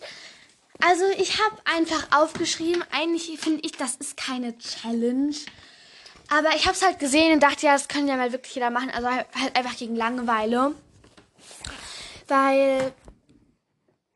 Also 0.82 1.04
ich 1.18 1.38
habe 1.42 1.56
einfach 1.64 2.06
aufgeschrieben, 2.12 2.84
eigentlich 2.90 3.38
finde 3.40 3.60
ich, 3.64 3.72
das 3.72 3.96
ist 3.96 4.16
keine 4.16 4.56
Challenge. 4.58 5.34
Aber 6.28 6.54
ich 6.56 6.66
habe 6.66 6.74
es 6.74 6.84
halt 6.84 6.98
gesehen 6.98 7.32
und 7.32 7.42
dachte, 7.42 7.66
ja, 7.66 7.72
das 7.72 7.88
kann 7.88 8.08
ja 8.08 8.16
mal 8.16 8.32
wirklich 8.32 8.54
jeder 8.54 8.70
machen. 8.70 8.90
Also 8.90 9.08
halt 9.08 9.56
einfach 9.56 9.76
gegen 9.76 9.96
Langeweile. 9.96 10.74
Weil 12.28 12.92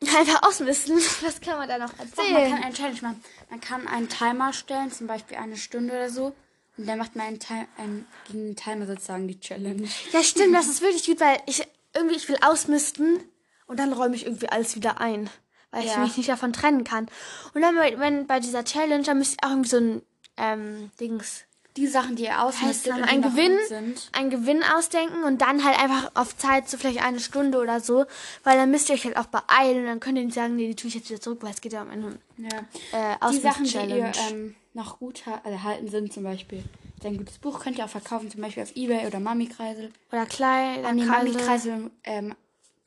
einfach 0.18 0.42
ausmisten, 0.42 0.96
was 1.22 1.40
kann 1.40 1.58
man 1.58 1.68
da 1.68 1.78
noch 1.78 1.92
erzählen? 1.98 2.32
man 2.32 2.50
kann 2.50 2.64
eine 2.64 2.74
Challenge 2.74 3.00
machen. 3.02 3.24
Man 3.48 3.60
kann 3.60 3.88
einen 3.88 4.08
Timer 4.08 4.52
stellen, 4.52 4.92
zum 4.92 5.06
Beispiel 5.06 5.36
eine 5.36 5.56
Stunde 5.56 5.92
oder 5.92 6.10
so. 6.10 6.34
Und 6.76 6.86
dann 6.86 6.98
macht 6.98 7.14
man 7.14 7.26
einen, 7.26 7.40
Time, 7.40 7.68
einen, 7.76 8.06
gegen 8.26 8.46
den 8.46 8.56
Timer 8.56 8.86
sozusagen 8.86 9.28
die 9.28 9.38
Challenge. 9.38 9.88
Ja, 10.12 10.22
stimmt, 10.22 10.54
das 10.54 10.66
ist 10.66 10.80
wirklich 10.80 11.04
gut, 11.04 11.20
weil 11.20 11.38
ich 11.46 11.66
irgendwie, 11.94 12.16
ich 12.16 12.28
will 12.28 12.38
ausmisten 12.40 13.22
und 13.66 13.78
dann 13.78 13.92
räume 13.92 14.16
ich 14.16 14.24
irgendwie 14.24 14.48
alles 14.48 14.76
wieder 14.76 15.00
ein. 15.00 15.28
Weil 15.70 15.84
ich 15.84 15.90
Ja. 15.92 15.98
mich 15.98 16.16
nicht 16.16 16.28
davon 16.28 16.52
trennen 16.52 16.84
kann. 16.84 17.06
Und 17.54 17.62
dann, 17.62 17.74
bei- 17.76 17.98
wenn 17.98 18.26
bei 18.26 18.40
dieser 18.40 18.64
Challenge, 18.64 19.02
dann 19.04 19.18
müsst 19.18 19.34
ihr 19.40 19.46
auch 19.46 19.50
irgendwie 19.50 19.68
so 19.70 19.76
ein 19.78 20.02
ähm, 20.36 20.90
Dings, 20.98 21.44
Die 21.76 21.86
Sachen, 21.86 22.16
die 22.16 22.24
ihr 22.24 22.42
ausmistet 22.42 22.92
dann 22.92 23.02
und 23.02 23.08
ein 23.08 23.20
Gewinn, 23.22 23.58
sind. 23.68 24.08
einen 24.12 24.30
Gewinn 24.30 24.62
ausdenken 24.62 25.22
und 25.22 25.40
dann 25.42 25.62
halt 25.64 25.78
einfach 25.78 26.10
auf 26.14 26.36
Zeit, 26.36 26.68
so 26.68 26.76
vielleicht 26.78 27.02
eine 27.02 27.20
Stunde 27.20 27.58
oder 27.58 27.78
so, 27.80 28.06
weil 28.42 28.56
dann 28.56 28.70
müsst 28.70 28.88
ihr 28.88 28.94
euch 28.94 29.04
halt 29.04 29.16
auch 29.18 29.26
beeilen 29.26 29.80
und 29.80 29.86
dann 29.86 30.00
könnt 30.00 30.16
ihr 30.18 30.24
nicht 30.24 30.34
sagen, 30.34 30.56
nee, 30.56 30.66
die 30.68 30.74
tue 30.76 30.88
ich 30.88 30.94
jetzt 30.94 31.10
wieder 31.10 31.20
zurück, 31.20 31.38
weil 31.42 31.50
es 31.52 31.60
geht 31.60 31.72
ja 31.74 31.82
um 31.82 31.90
eine 31.90 32.18
Ja. 32.38 33.18
äh, 33.28 33.30
Die 33.32 33.38
Sachen, 33.38 33.64
die 33.64 33.76
ihr 33.76 34.12
ähm, 34.30 34.56
noch 34.72 34.98
gut 34.98 35.26
ha- 35.26 35.40
erhalten 35.44 35.88
sind, 35.88 36.12
zum 36.12 36.22
Beispiel 36.24 36.64
ein 37.04 37.16
gutes 37.18 37.38
Buch 37.38 37.60
könnt 37.60 37.78
ihr 37.78 37.84
auch 37.84 37.88
verkaufen, 37.90 38.30
zum 38.30 38.40
Beispiel 38.40 38.62
auf 38.62 38.74
Ebay 38.76 39.06
oder 39.06 39.20
Mami-Kreisel. 39.20 39.90
oder 40.12 40.26
Kleider, 40.26 40.88
Ah, 40.88 40.92
nee, 40.92 41.04
Kreisel. 41.06 41.32
Mami-Kreisel, 41.32 41.90
ähm, 42.04 42.34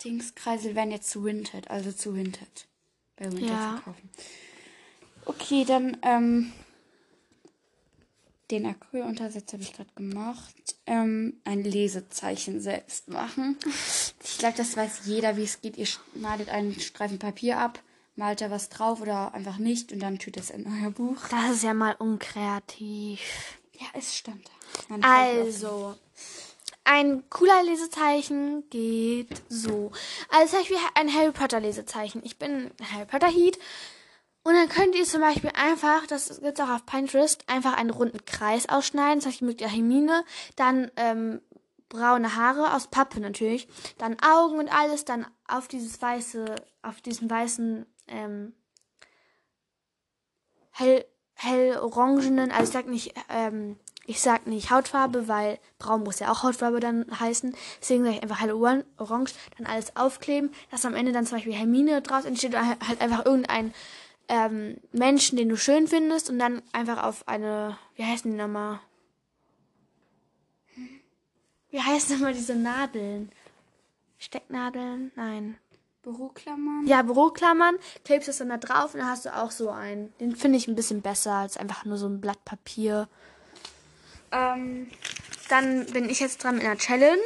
Dings-Kreisel 0.03 0.75
werden 0.75 0.91
jetzt 0.91 1.09
zu 1.09 1.23
Vinted, 1.23 1.69
also 1.71 1.91
zu 1.91 2.15
Vinted. 2.15 2.65
Bei 3.23 3.31
Vinted 3.31 3.49
Ja. 3.49 3.73
verkaufen. 3.75 4.09
Okay, 5.25 5.63
dann, 5.65 5.97
ähm, 6.01 6.51
den 8.51 8.65
Acryluntersatz 8.65 9.53
habe 9.53 9.63
ich 9.63 9.73
gerade 9.73 9.89
gemacht. 9.95 10.53
Ähm, 10.85 11.39
ein 11.45 11.63
Lesezeichen 11.63 12.59
selbst 12.59 13.07
machen. 13.07 13.57
Ich 14.23 14.37
glaube, 14.37 14.57
das 14.57 14.75
weiß 14.75 15.05
jeder, 15.05 15.37
wie 15.37 15.43
es 15.43 15.61
geht. 15.61 15.77
Ihr 15.77 15.85
schneidet 15.85 16.49
einen 16.49 16.77
Streifen 16.79 17.19
Papier 17.19 17.57
ab, 17.59 17.81
malt 18.15 18.41
da 18.41 18.51
was 18.51 18.67
drauf 18.67 19.01
oder 19.01 19.33
einfach 19.33 19.57
nicht 19.57 19.93
und 19.93 19.99
dann 19.99 20.19
tut 20.19 20.35
es 20.35 20.49
in 20.49 20.67
euer 20.67 20.91
Buch. 20.91 21.17
Das 21.29 21.51
ist 21.55 21.63
ja 21.63 21.73
mal 21.73 21.95
unkreativ. 21.97 23.21
Ja, 23.79 23.87
es 23.93 24.17
Frau 25.01 25.09
Also, 25.09 25.95
ein 26.83 27.29
cooler 27.29 27.63
Lesezeichen 27.63 28.69
geht 28.69 29.41
so. 29.49 29.91
Also 30.29 30.51
zum 30.51 30.59
Beispiel 30.59 30.77
ein 30.95 31.13
Harry 31.13 31.31
Potter 31.31 31.59
Lesezeichen. 31.59 32.21
Ich 32.23 32.37
bin 32.37 32.71
Harry 32.91 33.05
Potter 33.05 33.27
Heat. 33.27 33.57
Und 34.43 34.55
dann 34.55 34.67
könnt 34.67 34.95
ihr 34.95 35.05
zum 35.05 35.21
Beispiel 35.21 35.51
einfach, 35.55 36.05
das 36.05 36.41
gibt's 36.41 36.59
auch 36.59 36.69
auf 36.69 36.85
Pinterest, 36.85 37.49
einfach 37.49 37.77
einen 37.77 37.91
runden 37.91 38.25
Kreis 38.25 38.67
ausschneiden. 38.67 39.21
Zum 39.21 39.31
Beispiel 39.31 39.47
mit 39.47 39.61
der 39.61 39.69
Hermine. 39.69 40.25
Dann 40.57 40.91
ähm, 40.97 41.41
braune 41.87 42.35
Haare 42.35 42.73
aus 42.75 42.87
Pappe 42.87 43.21
natürlich. 43.21 43.67
Dann 43.97 44.17
Augen 44.21 44.59
und 44.59 44.67
alles. 44.67 45.05
Dann 45.05 45.25
auf 45.47 45.69
dieses 45.69 46.01
weiße, 46.01 46.55
auf 46.81 46.99
diesen 47.01 47.29
weißen 47.29 47.85
ähm, 48.07 48.53
hell, 50.73 51.05
hell 51.35 51.77
orangenen, 51.77 52.51
also 52.51 52.63
ich 52.63 52.69
sag 52.69 52.87
nicht, 52.87 53.13
ähm, 53.29 53.77
ich 54.05 54.19
sag 54.21 54.47
nicht 54.47 54.69
Hautfarbe, 54.69 55.27
weil 55.27 55.59
braun 55.79 56.03
muss 56.03 56.19
ja 56.19 56.31
auch 56.31 56.43
Hautfarbe 56.43 56.79
dann 56.79 57.05
heißen. 57.19 57.55
Deswegen 57.81 58.03
sage 58.03 58.17
ich 58.17 58.23
einfach 58.23 58.41
hell 58.41 58.51
oran- 58.51 58.83
orange, 58.97 59.33
dann 59.57 59.65
alles 59.67 59.95
aufkleben, 59.95 60.51
dass 60.71 60.85
am 60.85 60.95
Ende 60.95 61.11
dann 61.11 61.25
zum 61.25 61.37
Beispiel 61.37 61.53
Hermine 61.53 62.01
draus 62.01 62.25
entsteht 62.25 62.51
oder 62.51 62.67
halt 62.67 63.01
einfach 63.01 63.25
irgendein 63.25 63.73
ähm, 64.27 64.77
Menschen, 64.91 65.37
den 65.37 65.49
du 65.49 65.57
schön 65.57 65.87
findest 65.87 66.29
und 66.29 66.39
dann 66.39 66.61
einfach 66.73 67.03
auf 67.03 67.27
eine, 67.27 67.77
wie 67.95 68.03
heißen 68.05 68.31
die 68.31 68.37
nochmal? 68.37 68.79
Wie 71.69 71.81
heißen 71.81 72.15
nochmal 72.15 72.33
diese 72.33 72.55
Nadeln? 72.55 73.31
Stecknadeln? 74.17 75.11
Nein. 75.15 75.57
Büroklammern. 76.03 76.85
Ja, 76.85 77.01
Büroklammern, 77.01 77.77
klebst 78.03 78.27
es 78.27 78.37
dann 78.37 78.49
da 78.49 78.57
drauf 78.57 78.93
und 78.93 78.99
dann 78.99 79.09
hast 79.09 79.25
du 79.25 79.35
auch 79.35 79.51
so 79.51 79.69
einen. 79.69 80.13
Den 80.19 80.35
finde 80.35 80.57
ich 80.57 80.67
ein 80.67 80.75
bisschen 80.75 81.01
besser 81.01 81.31
als 81.33 81.55
einfach 81.55 81.85
nur 81.85 81.97
so 81.97 82.07
ein 82.07 82.19
Blatt 82.19 82.43
Papier. 82.43 83.07
Ähm, 84.33 84.89
dann 85.49 85.85
bin 85.87 86.09
ich 86.09 86.19
jetzt 86.19 86.43
dran 86.43 86.55
mit 86.55 86.65
einer 86.65 86.77
Challenge. 86.77 87.19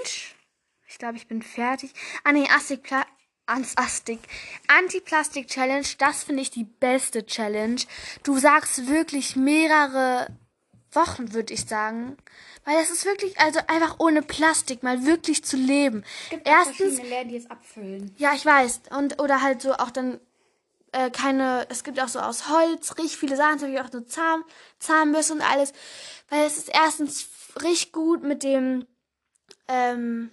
Ich 0.87 0.97
glaube, 0.97 1.17
ich 1.17 1.27
bin 1.27 1.41
fertig. 1.41 1.91
Ah, 2.23 2.31
nee, 2.31 2.47
Astik, 2.55 2.83
Pla 2.83 3.05
Astik. 3.45 4.19
Anti-Plastik 4.67 5.47
Challenge, 5.47 5.85
das 5.99 6.25
finde 6.25 6.41
ich 6.41 6.51
die 6.51 6.65
beste 6.65 7.25
Challenge. 7.25 7.79
Du 8.23 8.37
sagst 8.37 8.87
wirklich 8.87 9.37
mehrere 9.37 10.27
Wochen, 10.91 11.33
würde 11.33 11.53
ich 11.53 11.65
sagen. 11.65 12.17
Weil 12.65 12.75
das 12.77 12.89
ist 12.89 13.05
wirklich, 13.05 13.39
also 13.39 13.61
einfach 13.67 13.99
ohne 13.99 14.21
Plastik 14.21 14.83
mal 14.83 15.05
wirklich 15.05 15.45
zu 15.45 15.55
leben. 15.55 16.03
gibt 16.29 16.45
auch 16.45 16.51
Erstens, 16.51 16.77
verschiedene 16.77 17.07
Läden, 17.09 17.29
die 17.29 17.37
es 17.37 17.49
abfüllen. 17.49 18.13
ja, 18.17 18.33
ich 18.33 18.45
weiß. 18.45 18.81
Und, 18.97 19.21
oder 19.21 19.41
halt 19.41 19.61
so 19.61 19.73
auch 19.75 19.91
dann 19.91 20.19
äh, 20.91 21.09
keine, 21.11 21.67
es 21.69 21.83
gibt 21.83 21.99
auch 21.99 22.07
so 22.07 22.19
aus 22.19 22.49
Holz 22.49 22.97
richtig 22.97 23.17
viele 23.17 23.35
Sachen, 23.35 23.59
zum 23.59 23.71
Beispiel 23.71 23.85
auch 23.85 23.91
so 23.91 24.01
Zahn, 24.01 24.43
Zahnbürste 24.79 25.33
und 25.33 25.41
alles. 25.41 25.73
Weil 26.29 26.45
es 26.45 26.57
ist 26.57 26.69
erstens 26.69 27.27
richtig 27.61 27.91
gut 27.91 28.23
mit 28.23 28.43
dem, 28.43 28.85
ähm, 29.67 30.31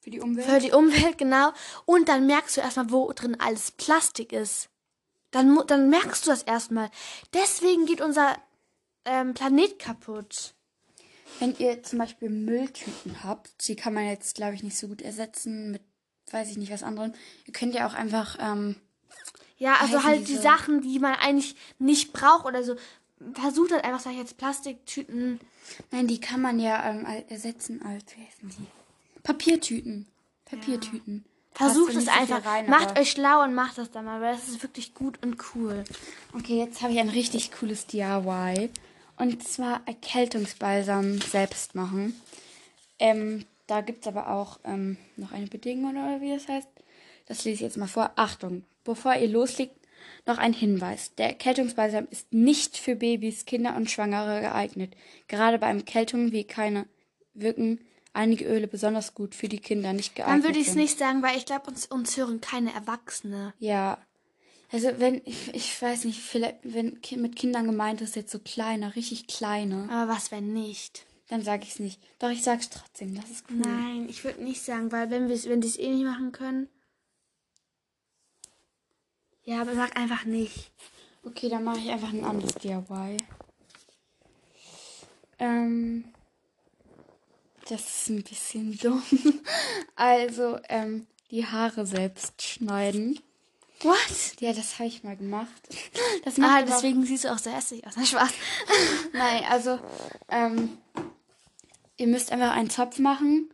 Für 0.00 0.10
die 0.10 0.20
Umwelt. 0.20 0.46
für 0.46 0.58
die 0.60 0.72
Umwelt, 0.72 1.18
genau. 1.18 1.52
Und 1.84 2.08
dann 2.08 2.26
merkst 2.26 2.56
du 2.56 2.60
erstmal, 2.60 2.90
wo 2.90 3.12
drin 3.12 3.36
alles 3.40 3.70
Plastik 3.72 4.32
ist. 4.32 4.68
Dann, 5.30 5.60
dann 5.66 5.90
merkst 5.90 6.26
du 6.26 6.30
das 6.30 6.42
erstmal. 6.42 6.90
Deswegen 7.34 7.84
geht 7.86 8.00
unser 8.00 8.36
ähm, 9.04 9.34
Planet 9.34 9.78
kaputt. 9.78 10.54
Wenn 11.38 11.54
ihr 11.58 11.82
zum 11.82 11.98
Beispiel 11.98 12.30
Mülltüten 12.30 13.22
habt, 13.22 13.68
die 13.68 13.76
kann 13.76 13.92
man 13.94 14.06
jetzt, 14.06 14.36
glaube 14.36 14.54
ich, 14.54 14.62
nicht 14.62 14.78
so 14.78 14.88
gut 14.88 15.02
ersetzen 15.02 15.70
mit, 15.72 15.82
weiß 16.30 16.50
ich 16.50 16.56
nicht, 16.56 16.72
was 16.72 16.82
anderem. 16.82 17.12
Ihr 17.44 17.52
könnt 17.52 17.74
ja 17.74 17.86
auch 17.86 17.94
einfach, 17.94 18.38
ähm, 18.40 18.76
Ja, 19.58 19.74
also 19.80 20.04
halt 20.04 20.20
die 20.20 20.32
diese? 20.32 20.42
Sachen, 20.42 20.80
die 20.80 20.98
man 20.98 21.14
eigentlich 21.14 21.56
nicht 21.78 22.12
braucht 22.12 22.46
oder 22.46 22.62
so. 22.62 22.76
Versucht 23.34 23.72
halt 23.72 23.84
einfach, 23.84 24.00
sag 24.00 24.12
ich 24.12 24.18
jetzt, 24.18 24.38
Plastiktüten 24.38 25.40
nein, 25.90 26.06
die 26.06 26.20
kann 26.20 26.40
man 26.40 26.58
ja 26.58 26.90
ähm, 26.90 27.06
ersetzen 27.28 27.82
als, 27.82 28.16
wie 28.16 28.24
heißen 28.24 28.48
die? 28.48 28.66
Papiertüten. 29.22 30.06
Papiertüten. 30.44 31.24
Versucht 31.52 31.94
es 31.94 32.06
ja 32.06 32.12
so 32.12 32.24
viel 32.26 32.34
einfach. 32.34 32.50
rein, 32.50 32.70
macht 32.70 32.98
euch 32.98 33.10
schlau 33.10 33.42
und 33.42 33.54
macht 33.54 33.78
das 33.78 33.90
dann 33.90 34.04
mal, 34.04 34.20
weil 34.20 34.34
das 34.34 34.48
ist 34.48 34.62
wirklich 34.62 34.94
gut 34.94 35.18
und 35.22 35.36
cool. 35.54 35.82
Okay, 36.32 36.58
jetzt 36.58 36.82
habe 36.82 36.92
ich 36.92 37.00
ein 37.00 37.08
richtig 37.08 37.50
cooles 37.52 37.86
DIY. 37.86 38.70
Und 39.16 39.46
zwar 39.46 39.80
Erkältungsbalsam 39.86 41.20
selbst 41.20 41.74
machen. 41.74 42.20
Ähm, 43.00 43.44
da 43.66 43.80
gibt 43.80 44.02
es 44.02 44.06
aber 44.06 44.30
auch 44.30 44.60
ähm, 44.62 44.96
noch 45.16 45.32
eine 45.32 45.46
Bedingung 45.46 45.90
oder 45.90 46.20
wie 46.20 46.32
das 46.32 46.46
heißt. 46.46 46.68
Das 47.26 47.44
lese 47.44 47.54
ich 47.54 47.60
jetzt 47.60 47.76
mal 47.76 47.88
vor. 47.88 48.12
Achtung, 48.14 48.64
bevor 48.88 49.14
ihr 49.14 49.28
loslegt, 49.28 49.76
noch 50.26 50.38
ein 50.38 50.52
Hinweis. 50.52 51.14
Der 51.16 51.26
Erkältungsbalsam 51.26 52.08
ist 52.10 52.32
nicht 52.32 52.76
für 52.76 52.96
Babys, 52.96 53.44
Kinder 53.44 53.76
und 53.76 53.90
Schwangere 53.90 54.40
geeignet. 54.40 54.96
Gerade 55.28 55.58
bei 55.58 55.68
Erkältungen 55.68 56.32
wie 56.32 56.44
keine 56.44 56.86
wirken 57.34 57.80
einige 58.14 58.46
Öle 58.46 58.66
besonders 58.66 59.14
gut 59.14 59.34
für 59.34 59.48
die 59.48 59.60
Kinder 59.60 59.92
nicht 59.92 60.16
geeignet. 60.16 60.38
Dann 60.38 60.48
würde 60.48 60.58
ich 60.58 60.68
es 60.68 60.74
nicht 60.74 60.98
sagen, 60.98 61.22
weil 61.22 61.36
ich 61.36 61.46
glaube, 61.46 61.70
uns, 61.70 61.86
uns 61.86 62.16
hören 62.16 62.40
keine 62.40 62.72
Erwachsene. 62.72 63.52
Ja. 63.58 63.98
Also 64.72 64.88
wenn, 64.98 65.22
ich, 65.24 65.54
ich 65.54 65.80
weiß 65.80 66.04
nicht, 66.04 66.20
vielleicht, 66.20 66.56
wenn 66.62 66.98
mit 67.16 67.36
Kindern 67.36 67.66
gemeint 67.66 68.00
ist, 68.00 68.16
jetzt 68.16 68.32
so 68.32 68.38
kleiner, 68.38 68.96
richtig 68.96 69.26
kleine, 69.28 69.88
Aber 69.90 70.12
was, 70.12 70.30
wenn 70.30 70.52
nicht? 70.52 71.06
dann 71.28 71.42
sage 71.42 71.64
ich 71.64 71.72
es 71.72 71.78
nicht. 71.78 72.00
Doch, 72.18 72.30
ich 72.30 72.42
sag's 72.42 72.70
trotzdem, 72.70 73.14
das 73.14 73.30
ist 73.30 73.44
cool. 73.50 73.58
Nein, 73.58 74.06
ich 74.08 74.24
würde 74.24 74.42
nicht 74.42 74.62
sagen, 74.62 74.90
weil 74.92 75.10
wenn, 75.10 75.28
wenn 75.28 75.60
die 75.60 75.68
es 75.68 75.78
eh 75.78 75.90
nicht 75.90 76.04
machen 76.04 76.32
können. 76.32 76.68
Ja, 79.48 79.62
aber 79.62 79.74
sag 79.74 79.96
einfach 79.96 80.26
nicht. 80.26 80.70
Okay, 81.24 81.48
dann 81.48 81.64
mache 81.64 81.78
ich 81.78 81.88
einfach 81.88 82.12
ein 82.12 82.22
anderes 82.22 82.52
DIY. 82.56 83.16
Ähm, 85.38 86.04
das 87.66 87.80
ist 87.80 88.08
ein 88.10 88.22
bisschen 88.24 88.76
dumm. 88.82 89.02
Also, 89.96 90.58
ähm, 90.68 91.06
die 91.30 91.46
Haare 91.46 91.86
selbst 91.86 92.42
schneiden. 92.42 93.20
What? 93.80 94.38
Ja, 94.40 94.52
das 94.52 94.78
habe 94.78 94.88
ich 94.88 95.02
mal 95.02 95.16
gemacht. 95.16 95.48
Das 96.24 96.38
Ah, 96.38 96.60
deswegen 96.60 97.06
siehst 97.06 97.24
du 97.24 97.32
auch 97.32 97.38
so 97.38 97.50
hässlich 97.50 97.86
aus. 97.86 97.94
Na, 97.96 98.04
Spaß. 98.04 98.32
Nein, 99.14 99.44
also, 99.48 99.78
ähm, 100.28 100.76
ihr 101.96 102.06
müsst 102.06 102.32
einfach 102.32 102.52
einen 102.52 102.68
Zopf 102.68 102.98
machen. 102.98 103.48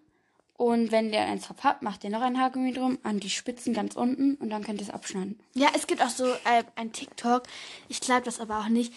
Und 0.64 0.92
wenn 0.92 1.12
ihr 1.12 1.20
einen 1.20 1.42
Zopf 1.42 1.62
habt, 1.62 1.82
macht 1.82 2.04
ihr 2.04 2.10
noch 2.10 2.22
ein 2.22 2.40
Haargummi 2.40 2.72
drum, 2.72 2.98
an 3.02 3.20
die 3.20 3.28
Spitzen 3.28 3.74
ganz 3.74 3.96
unten 3.96 4.36
und 4.36 4.48
dann 4.48 4.64
könnt 4.64 4.80
ihr 4.80 4.86
es 4.86 4.94
abschneiden. 4.94 5.38
Ja, 5.52 5.68
es 5.76 5.86
gibt 5.86 6.00
auch 6.00 6.08
so 6.08 6.24
äh, 6.24 6.64
ein 6.74 6.90
TikTok. 6.90 7.42
Ich 7.90 8.00
glaube 8.00 8.22
das 8.22 8.40
aber 8.40 8.60
auch 8.60 8.68
nicht. 8.68 8.90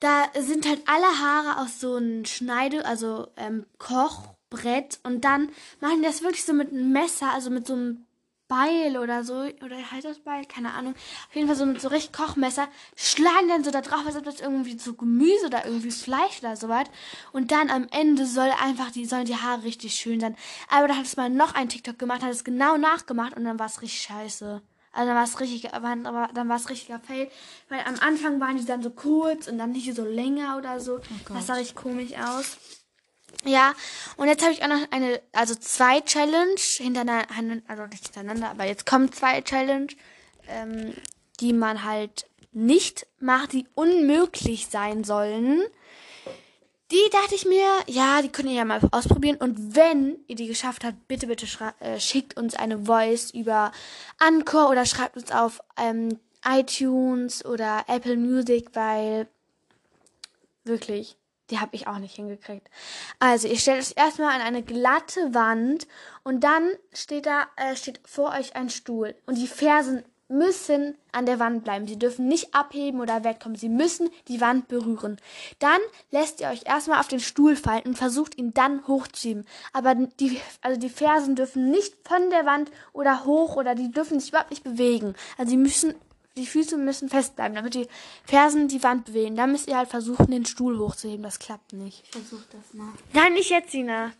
Da 0.00 0.24
sind 0.36 0.66
halt 0.66 0.82
alle 0.86 1.06
Haare 1.06 1.62
aus 1.62 1.78
so 1.78 1.94
einem 1.94 2.24
Schneide, 2.24 2.84
also 2.84 3.28
ähm, 3.36 3.64
Kochbrett. 3.78 4.98
Und 5.04 5.24
dann 5.24 5.50
machen 5.80 6.00
die 6.00 6.06
das 6.08 6.22
wirklich 6.22 6.44
so 6.44 6.52
mit 6.52 6.72
einem 6.72 6.90
Messer, 6.90 7.32
also 7.32 7.48
mit 7.48 7.68
so 7.68 7.74
einem 7.74 8.06
Beil 8.48 8.96
oder 8.98 9.24
so. 9.24 9.34
Oder 9.34 9.90
halt 9.90 10.04
das 10.04 10.18
Beil, 10.18 10.44
keine 10.46 10.72
Ahnung. 10.72 10.94
Auf 11.28 11.34
jeden 11.34 11.46
Fall 11.46 11.56
so 11.56 11.66
mit 11.66 11.80
so 11.80 11.88
richtig 11.88 12.12
Kochmesser. 12.12 12.68
Schlagen 12.96 13.48
dann 13.48 13.64
so 13.64 13.70
da 13.70 13.80
drauf, 13.80 14.06
als 14.06 14.16
ob 14.16 14.24
das 14.24 14.40
irgendwie 14.40 14.78
so 14.78 14.94
Gemüse 14.94 15.46
oder 15.46 15.64
irgendwie 15.64 15.90
Fleisch 15.90 16.40
oder 16.40 16.56
sowas. 16.56 16.88
Und 17.32 17.50
dann 17.52 17.70
am 17.70 17.86
Ende 17.90 18.26
soll 18.26 18.50
einfach 18.62 18.90
die, 18.90 19.06
sollen 19.06 19.24
die 19.24 19.36
Haare 19.36 19.64
richtig 19.64 19.94
schön 19.94 20.20
sein. 20.20 20.36
Aber 20.68 20.88
da 20.88 20.96
hat 20.96 21.06
es 21.06 21.16
mal 21.16 21.30
noch 21.30 21.54
ein 21.54 21.68
TikTok 21.68 21.98
gemacht, 21.98 22.22
hat 22.22 22.30
es 22.30 22.44
genau 22.44 22.76
nachgemacht 22.76 23.36
und 23.36 23.44
dann 23.44 23.58
war 23.58 23.66
es 23.66 23.82
richtig 23.82 24.02
scheiße. 24.02 24.62
Also 24.92 25.08
dann 25.08 25.16
war 25.16 25.24
es 25.24 25.40
richtig, 25.40 25.74
aber 25.74 26.28
dann 26.32 26.48
war 26.48 26.56
es 26.56 26.70
richtiger 26.70 27.00
Fail. 27.00 27.28
Weil 27.68 27.80
am 27.80 27.96
Anfang 28.00 28.40
waren 28.40 28.56
die 28.56 28.64
dann 28.64 28.82
so 28.82 28.90
kurz 28.90 29.48
und 29.48 29.58
dann 29.58 29.72
nicht 29.72 29.92
so 29.94 30.04
länger 30.04 30.56
oder 30.56 30.78
so. 30.78 31.00
das 31.32 31.46
sah 31.46 31.54
richtig 31.54 31.74
komisch 31.74 32.12
aus. 32.16 32.58
Ja, 33.44 33.74
und 34.16 34.28
jetzt 34.28 34.42
habe 34.42 34.52
ich 34.52 34.62
auch 34.62 34.68
noch 34.68 34.90
eine, 34.90 35.20
also 35.32 35.54
zwei 35.54 36.00
Challenge 36.00 36.56
hintereinander, 36.78 37.62
also 37.68 37.86
nicht 37.86 38.04
hintereinander, 38.04 38.50
aber 38.50 38.64
jetzt 38.64 38.86
kommen 38.86 39.12
zwei 39.12 39.40
Challenge. 39.42 39.88
Ähm, 40.48 40.94
die 41.40 41.52
man 41.52 41.84
halt 41.84 42.26
nicht 42.52 43.06
macht, 43.18 43.52
die 43.52 43.66
unmöglich 43.74 44.68
sein 44.68 45.04
sollen. 45.04 45.62
Die 46.90 47.10
dachte 47.10 47.34
ich 47.34 47.46
mir, 47.46 47.66
ja, 47.86 48.22
die 48.22 48.28
könnt 48.28 48.48
ihr 48.48 48.54
ja 48.54 48.64
mal 48.64 48.80
ausprobieren. 48.92 49.36
Und 49.36 49.74
wenn 49.74 50.18
ihr 50.28 50.36
die 50.36 50.46
geschafft 50.46 50.84
habt, 50.84 51.08
bitte, 51.08 51.26
bitte 51.26 51.46
äh, 51.80 51.98
schickt 51.98 52.36
uns 52.36 52.54
eine 52.54 52.84
Voice 52.84 53.30
über 53.30 53.72
Anchor 54.18 54.70
oder 54.70 54.86
schreibt 54.86 55.16
uns 55.16 55.32
auf 55.32 55.60
ähm, 55.76 56.20
iTunes 56.46 57.44
oder 57.44 57.84
Apple 57.88 58.16
Music, 58.16 58.70
weil 58.74 59.26
wirklich, 60.64 61.16
die 61.54 61.60
habe 61.60 61.76
ich 61.76 61.86
auch 61.86 61.98
nicht 61.98 62.16
hingekriegt. 62.16 62.68
Also, 63.20 63.46
ihr 63.46 63.58
stellt 63.58 63.80
euch 63.80 63.92
erstmal 63.96 64.34
an 64.34 64.40
eine 64.40 64.64
glatte 64.64 65.34
Wand 65.34 65.86
und 66.24 66.42
dann 66.42 66.68
steht 66.92 67.26
da, 67.26 67.46
äh, 67.54 67.76
steht 67.76 68.00
vor 68.04 68.32
euch 68.32 68.56
ein 68.56 68.70
Stuhl. 68.70 69.14
Und 69.26 69.38
die 69.38 69.46
Fersen 69.46 70.02
müssen 70.26 70.96
an 71.12 71.26
der 71.26 71.38
Wand 71.38 71.62
bleiben. 71.62 71.86
Sie 71.86 71.98
dürfen 71.98 72.26
nicht 72.26 72.54
abheben 72.54 73.00
oder 73.00 73.22
wegkommen. 73.22 73.56
Sie 73.56 73.68
müssen 73.68 74.08
die 74.26 74.40
Wand 74.40 74.66
berühren. 74.66 75.18
Dann 75.60 75.78
lässt 76.10 76.40
ihr 76.40 76.48
euch 76.48 76.62
erstmal 76.64 76.98
auf 76.98 77.08
den 77.08 77.20
Stuhl 77.20 77.54
fallen 77.54 77.82
und 77.84 77.96
versucht 77.96 78.36
ihn 78.36 78.52
dann 78.52 78.86
hochzuheben. 78.88 79.44
Aber 79.72 79.94
die, 79.94 80.40
also 80.60 80.80
die 80.80 80.88
Fersen 80.88 81.36
dürfen 81.36 81.70
nicht 81.70 81.94
von 82.02 82.30
der 82.30 82.46
Wand 82.46 82.72
oder 82.92 83.24
hoch 83.26 83.54
oder 83.56 83.76
die 83.76 83.92
dürfen 83.92 84.18
sich 84.18 84.30
überhaupt 84.30 84.50
nicht 84.50 84.64
bewegen. 84.64 85.14
Also 85.38 85.50
sie 85.50 85.56
müssen, 85.56 85.94
die 86.36 86.46
Füße 86.46 86.76
müssen 86.76 87.08
festbleiben, 87.08 87.54
damit 87.54 87.74
die 87.74 87.86
Fersen 88.24 88.68
die 88.68 88.82
Wand 88.82 89.06
bewegen. 89.06 89.36
Dann 89.36 89.52
müsst 89.52 89.68
ihr 89.68 89.76
halt 89.76 89.88
versuchen, 89.88 90.30
den 90.30 90.44
Stuhl 90.44 90.78
hochzuheben. 90.78 91.22
Das 91.22 91.38
klappt 91.38 91.72
nicht. 91.72 92.02
Ich 92.04 92.10
versuch 92.10 92.42
das 92.50 92.74
mal. 92.74 92.92
Nein, 93.12 93.34
nicht 93.34 93.50
jetzt, 93.50 93.70
Sina. 93.70 94.12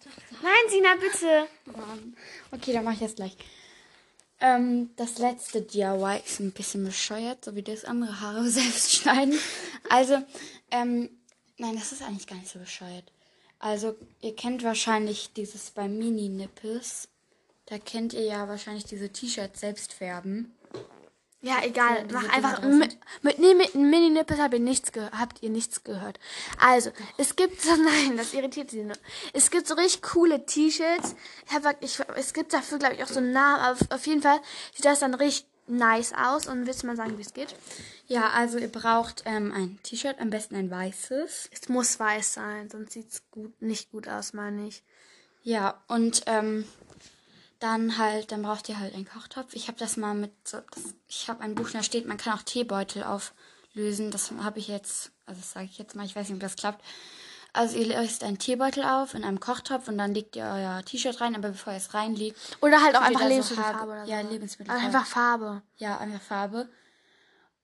Nein, 0.43 0.71
Sina, 0.71 0.95
bitte. 1.01 1.47
Okay, 2.53 2.73
dann 2.73 2.85
mache 2.85 2.95
ich 2.95 3.01
das 3.01 3.17
gleich. 3.17 3.37
Ähm, 4.41 4.91
das 4.97 5.19
letzte 5.19 5.63
DIY 5.63 6.21
ist 6.25 6.41
ein 6.41 6.53
bisschen 6.53 6.85
bescheuert, 6.85 7.45
so 7.45 7.55
wie 7.57 7.63
das 7.63 7.85
andere 7.85 8.21
Haare 8.21 8.49
selbst 8.51 8.93
schneiden. 8.93 9.39
Also, 9.89 10.19
ähm, 10.71 11.11
nein, 11.57 11.77
das 11.77 11.93
ist 11.93 12.03
eigentlich 12.03 12.27
gar 12.27 12.37
nicht 12.37 12.49
so 12.51 12.59
bescheuert. 12.59 13.11
Also, 13.59 13.97
ihr 14.21 14.37
kennt 14.37 14.63
wahrscheinlich 14.63 15.33
dieses 15.33 15.71
bei 15.71 15.89
Mini-Nippes. 15.89 17.09
Da 17.67 17.79
kennt 17.79 18.13
ihr 18.13 18.25
ja 18.25 18.47
wahrscheinlich 18.47 18.85
diese 18.85 19.09
T-Shirts 19.09 19.61
selbst 19.61 19.95
färben. 19.95 20.53
Ja, 21.45 21.63
egal. 21.63 22.07
Mach 22.11 22.27
einfach 22.31 22.63
mit, 22.63 22.97
mit, 23.21 23.39
nee, 23.39 23.53
mit 23.53 23.75
Mini-Nippes 23.75 24.39
habt 24.39 24.55
ihr 24.55 24.61
nichts 24.61 24.91
habt 25.13 25.43
ihr 25.43 25.51
nichts 25.51 25.85
gehört. 25.85 26.19
Also, 26.59 26.91
es 27.19 27.37
gibt 27.37 27.61
so, 27.61 27.69
nein, 27.77 28.17
das 28.17 28.33
irritiert 28.33 28.71
sie 28.71 28.83
nur. 28.83 28.97
Es 29.35 29.51
gibt 29.51 29.67
so 29.67 29.75
richtig 29.75 30.01
coole 30.01 30.47
T-Shirts. 30.47 31.15
Ich 31.47 31.53
hab, 31.55 31.83
ich, 31.83 31.99
es 32.17 32.33
gibt 32.33 32.55
dafür, 32.55 32.79
glaube 32.79 32.95
ich, 32.95 33.03
auch 33.05 33.09
so 33.09 33.19
einen 33.19 33.33
Namen. 33.33 33.61
Aber 33.61 33.79
auf 33.95 34.07
jeden 34.07 34.23
Fall 34.23 34.41
sieht 34.75 34.87
das 34.87 35.01
dann 35.01 35.13
richtig 35.13 35.47
nice 35.67 36.15
aus. 36.15 36.47
Und 36.47 36.67
willst 36.67 36.83
du 36.83 36.87
mal 36.87 36.97
sagen, 36.97 37.19
wie 37.19 37.23
es 37.23 37.35
geht? 37.35 37.55
Ja, 38.07 38.31
also 38.31 38.57
ihr 38.57 38.73
braucht 38.73 39.25
ähm, 39.27 39.53
ein 39.55 39.79
T-Shirt, 39.83 40.21
am 40.21 40.31
besten 40.31 40.57
ein 40.57 40.71
weißes. 40.71 41.51
Es 41.53 41.69
muss 41.69 42.01
weiß 42.01 42.33
sein, 42.33 42.71
sonst 42.71 42.93
sieht's 42.93 43.23
gut, 43.31 43.61
nicht 43.61 43.91
gut 43.91 44.09
aus, 44.09 44.33
meine 44.33 44.67
ich. 44.67 44.83
Ja, 45.43 45.83
und 45.89 46.23
ähm, 46.25 46.65
dann 47.61 47.99
halt, 47.99 48.33
dann 48.33 48.43
braucht 48.43 48.69
ihr 48.69 48.79
halt 48.79 48.95
einen 48.95 49.09
Kochtopf. 49.09 49.55
Ich 49.55 49.69
habe 49.69 49.79
das 49.79 49.97
mal 49.97 50.15
mit 50.15 50.33
so, 50.47 50.59
das, 50.73 50.95
ich 51.09 51.29
habe 51.29 51.43
ein 51.43 51.55
Buch, 51.55 51.71
da 51.71 51.83
steht, 51.83 52.07
man 52.07 52.17
kann 52.17 52.35
auch 52.35 52.43
Teebeutel 52.43 53.05
auflösen. 53.05 54.11
Das 54.11 54.31
habe 54.31 54.59
ich 54.59 54.69
jetzt, 54.69 55.13
also 55.27 55.41
das 55.41 55.53
sage 55.53 55.67
ich 55.67 55.79
jetzt 55.79 55.95
mal, 55.95 56.05
ich 56.05 56.17
weiß 56.17 56.29
nicht, 56.29 56.37
ob 56.37 56.41
das 56.41 56.57
klappt. 56.57 56.85
Also 57.53 57.79
ihr 57.79 57.87
löst 57.87 58.25
einen 58.25 58.39
Teebeutel 58.39 58.83
auf 58.83 59.15
in 59.15 59.23
einem 59.23 59.39
Kochtopf 59.39 59.87
und 59.87 59.97
dann 59.97 60.13
legt 60.13 60.35
ihr 60.35 60.45
euer 60.45 60.85
T-Shirt 60.85 61.21
rein, 61.21 61.37
aber 61.37 61.51
bevor 61.51 61.73
ihr 61.73 61.77
es 61.77 61.95
reinlegt. 61.95 62.37
Oder 62.61 62.83
halt 62.83 62.97
auch 62.97 63.03
einfach 63.03 63.29
Lebensmittelfarbe. 63.29 63.79
So 63.79 63.93
oder 63.93 64.05
so. 64.05 64.11
Ja, 64.11 64.21
Lebensmittelfarbe. 64.23 64.87
Einfach 64.87 65.07
Farbe. 65.07 65.63
Ja, 65.77 65.99
einfach 65.99 66.21
Farbe. 66.21 66.69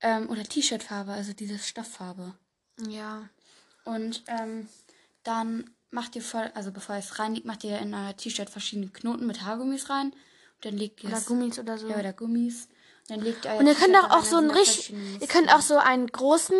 Ähm, 0.00 0.31
oder 0.31 0.44
T-Shirt-Farbe, 0.44 1.12
also 1.12 1.33
diese 1.33 1.59
Stofffarbe. 1.59 2.35
Ja. 2.88 3.29
Und 3.85 4.22
ähm, 4.29 4.68
dann 5.24 5.68
macht 5.90 6.16
ihr 6.16 6.22
voll, 6.22 6.50
also 6.55 6.70
bevor 6.70 6.96
ihr 6.96 7.00
es 7.00 7.18
reinlegt, 7.18 7.46
macht 7.46 7.64
ihr 7.64 7.79
in 7.79 7.94
euer 7.94 8.16
T-Shirt 8.16 8.48
verschiedene 8.48 8.88
Knoten 8.88 9.26
mit 9.26 9.42
Haargummis 9.42 9.90
rein. 9.90 10.12
Und 10.12 10.64
dann 10.64 10.76
legt 10.76 11.03
ihr 11.03 11.11
Oder 11.11 11.20
Gummis 11.20 11.59
oder 11.59 11.79
so. 11.79 11.88
Ja, 11.88 11.98
oder 11.98 12.12
Gummis. 12.12 12.68
Und 13.09 13.16
dann 13.16 13.20
legt 13.20 13.44
ihr 13.44 13.55
Und 13.55 13.66
ihr 13.66 13.74
könnt 13.74 13.96
auch, 13.96 14.11
auch 14.11 14.24
so 14.24 14.37
einen 14.37 14.50
richtig, 14.50 14.92
ihr 15.20 15.26
könnt 15.26 15.53
auch 15.53 15.62
so 15.62 15.79
einen 15.79 16.07
großen 16.07 16.57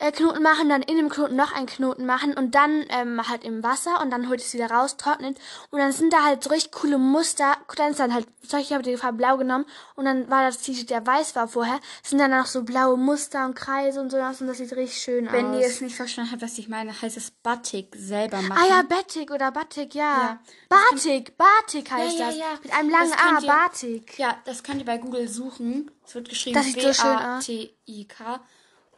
äh, 0.00 0.12
Knoten 0.12 0.42
machen, 0.42 0.68
dann 0.68 0.82
in 0.82 0.96
dem 0.96 1.08
Knoten 1.10 1.36
noch 1.36 1.52
einen 1.52 1.66
Knoten 1.66 2.06
machen 2.06 2.34
und 2.34 2.54
dann 2.54 2.84
ähm, 2.88 3.28
halt 3.28 3.44
im 3.44 3.62
Wasser 3.62 4.00
und 4.00 4.10
dann 4.10 4.28
holt 4.28 4.40
es 4.40 4.54
wieder 4.54 4.70
raus, 4.70 4.96
trocknet 4.96 5.38
und 5.70 5.78
dann 5.78 5.92
sind 5.92 6.12
da 6.12 6.24
halt 6.24 6.42
so 6.42 6.50
richtig 6.50 6.72
coole 6.72 6.98
Muster. 6.98 7.56
Dann 7.76 7.90
ist 7.90 8.00
dann 8.00 8.14
halt, 8.14 8.26
ich 8.42 8.72
habe 8.72 8.82
die 8.82 8.96
Farbe 8.96 9.18
blau 9.18 9.36
genommen 9.36 9.66
und 9.96 10.06
dann 10.06 10.30
war 10.30 10.42
das 10.42 10.58
T-Shirt, 10.58 10.90
der 10.90 11.06
weiß 11.06 11.36
war 11.36 11.48
vorher, 11.48 11.78
sind 12.02 12.18
dann 12.18 12.30
noch 12.30 12.46
so 12.46 12.62
blaue 12.62 12.96
Muster 12.96 13.44
und 13.44 13.54
Kreise 13.54 14.00
und 14.00 14.10
so 14.10 14.16
und 14.16 14.46
das 14.46 14.58
sieht 14.58 14.72
richtig 14.72 15.02
schön 15.02 15.30
Wenn 15.30 15.46
aus. 15.46 15.52
Wenn 15.52 15.60
ihr 15.60 15.66
es 15.66 15.80
nicht 15.82 15.96
verstanden 15.96 16.32
habt, 16.32 16.42
was 16.42 16.56
ich 16.58 16.68
meine, 16.68 16.98
heißt 17.00 17.16
es 17.18 17.30
Batik 17.30 17.94
selber 17.94 18.40
machen. 18.40 18.58
Ah 18.58 18.68
ja, 18.68 18.82
Batik 18.82 19.30
oder 19.30 19.52
Batik, 19.52 19.94
ja. 19.94 20.02
ja 20.02 20.40
Batik, 20.68 21.36
Batik 21.36 21.90
heißt 21.90 22.18
ja, 22.18 22.24
ja, 22.24 22.26
das. 22.26 22.38
Ja. 22.38 22.58
Mit 22.62 22.72
einem 22.72 22.90
langen 22.90 23.12
A, 23.12 23.40
ihr, 23.40 23.46
Batik. 23.46 24.18
Ja, 24.18 24.38
das 24.46 24.62
könnt 24.62 24.80
ihr 24.80 24.86
bei 24.86 24.96
Google 24.96 25.28
suchen. 25.28 25.90
Es 26.06 26.14
wird 26.14 26.28
geschrieben 26.28 26.60
B-A-T-I-K. 26.74 28.40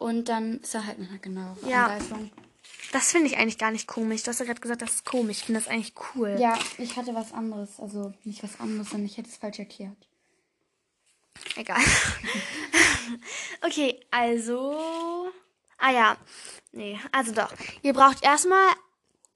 Und 0.03 0.29
dann 0.29 0.59
ist 0.59 0.75
er 0.75 0.87
halt 0.87 0.99
eine 0.99 1.19
genau 1.21 1.57
ja. 1.65 1.97
Das 2.91 3.13
finde 3.13 3.29
ich 3.29 3.39
eigentlich 3.39 3.59
gar 3.59 3.71
nicht 3.71 3.87
komisch. 3.87 4.23
Du 4.23 4.29
hast 4.29 4.41
ja 4.41 4.45
gerade 4.45 4.61
gesagt, 4.61 4.83
das 4.83 4.97
ist 4.97 5.05
komisch. 5.05 5.39
Ich 5.39 5.45
finde 5.45 5.61
das 5.61 5.69
eigentlich 5.69 5.95
cool. 6.15 6.37
Ja, 6.39 6.59
ich 6.77 6.97
hatte 6.97 7.15
was 7.15 7.33
anderes. 7.33 7.79
Also 7.79 8.13
nicht 8.25 8.43
was 8.43 8.61
anderes, 8.61 8.91
sondern 8.91 9.07
ich 9.07 9.17
hätte 9.17 9.31
es 9.31 9.37
falsch 9.37 9.61
erklärt. 9.61 9.97
Egal. 11.57 11.81
okay, 13.63 14.01
also. 14.11 15.31
Ah 15.79 15.93
ja. 15.93 16.17
Nee, 16.73 16.99
also 17.13 17.33
doch. 17.33 17.53
Ihr 17.83 17.93
braucht 17.93 18.25
erstmal 18.25 18.73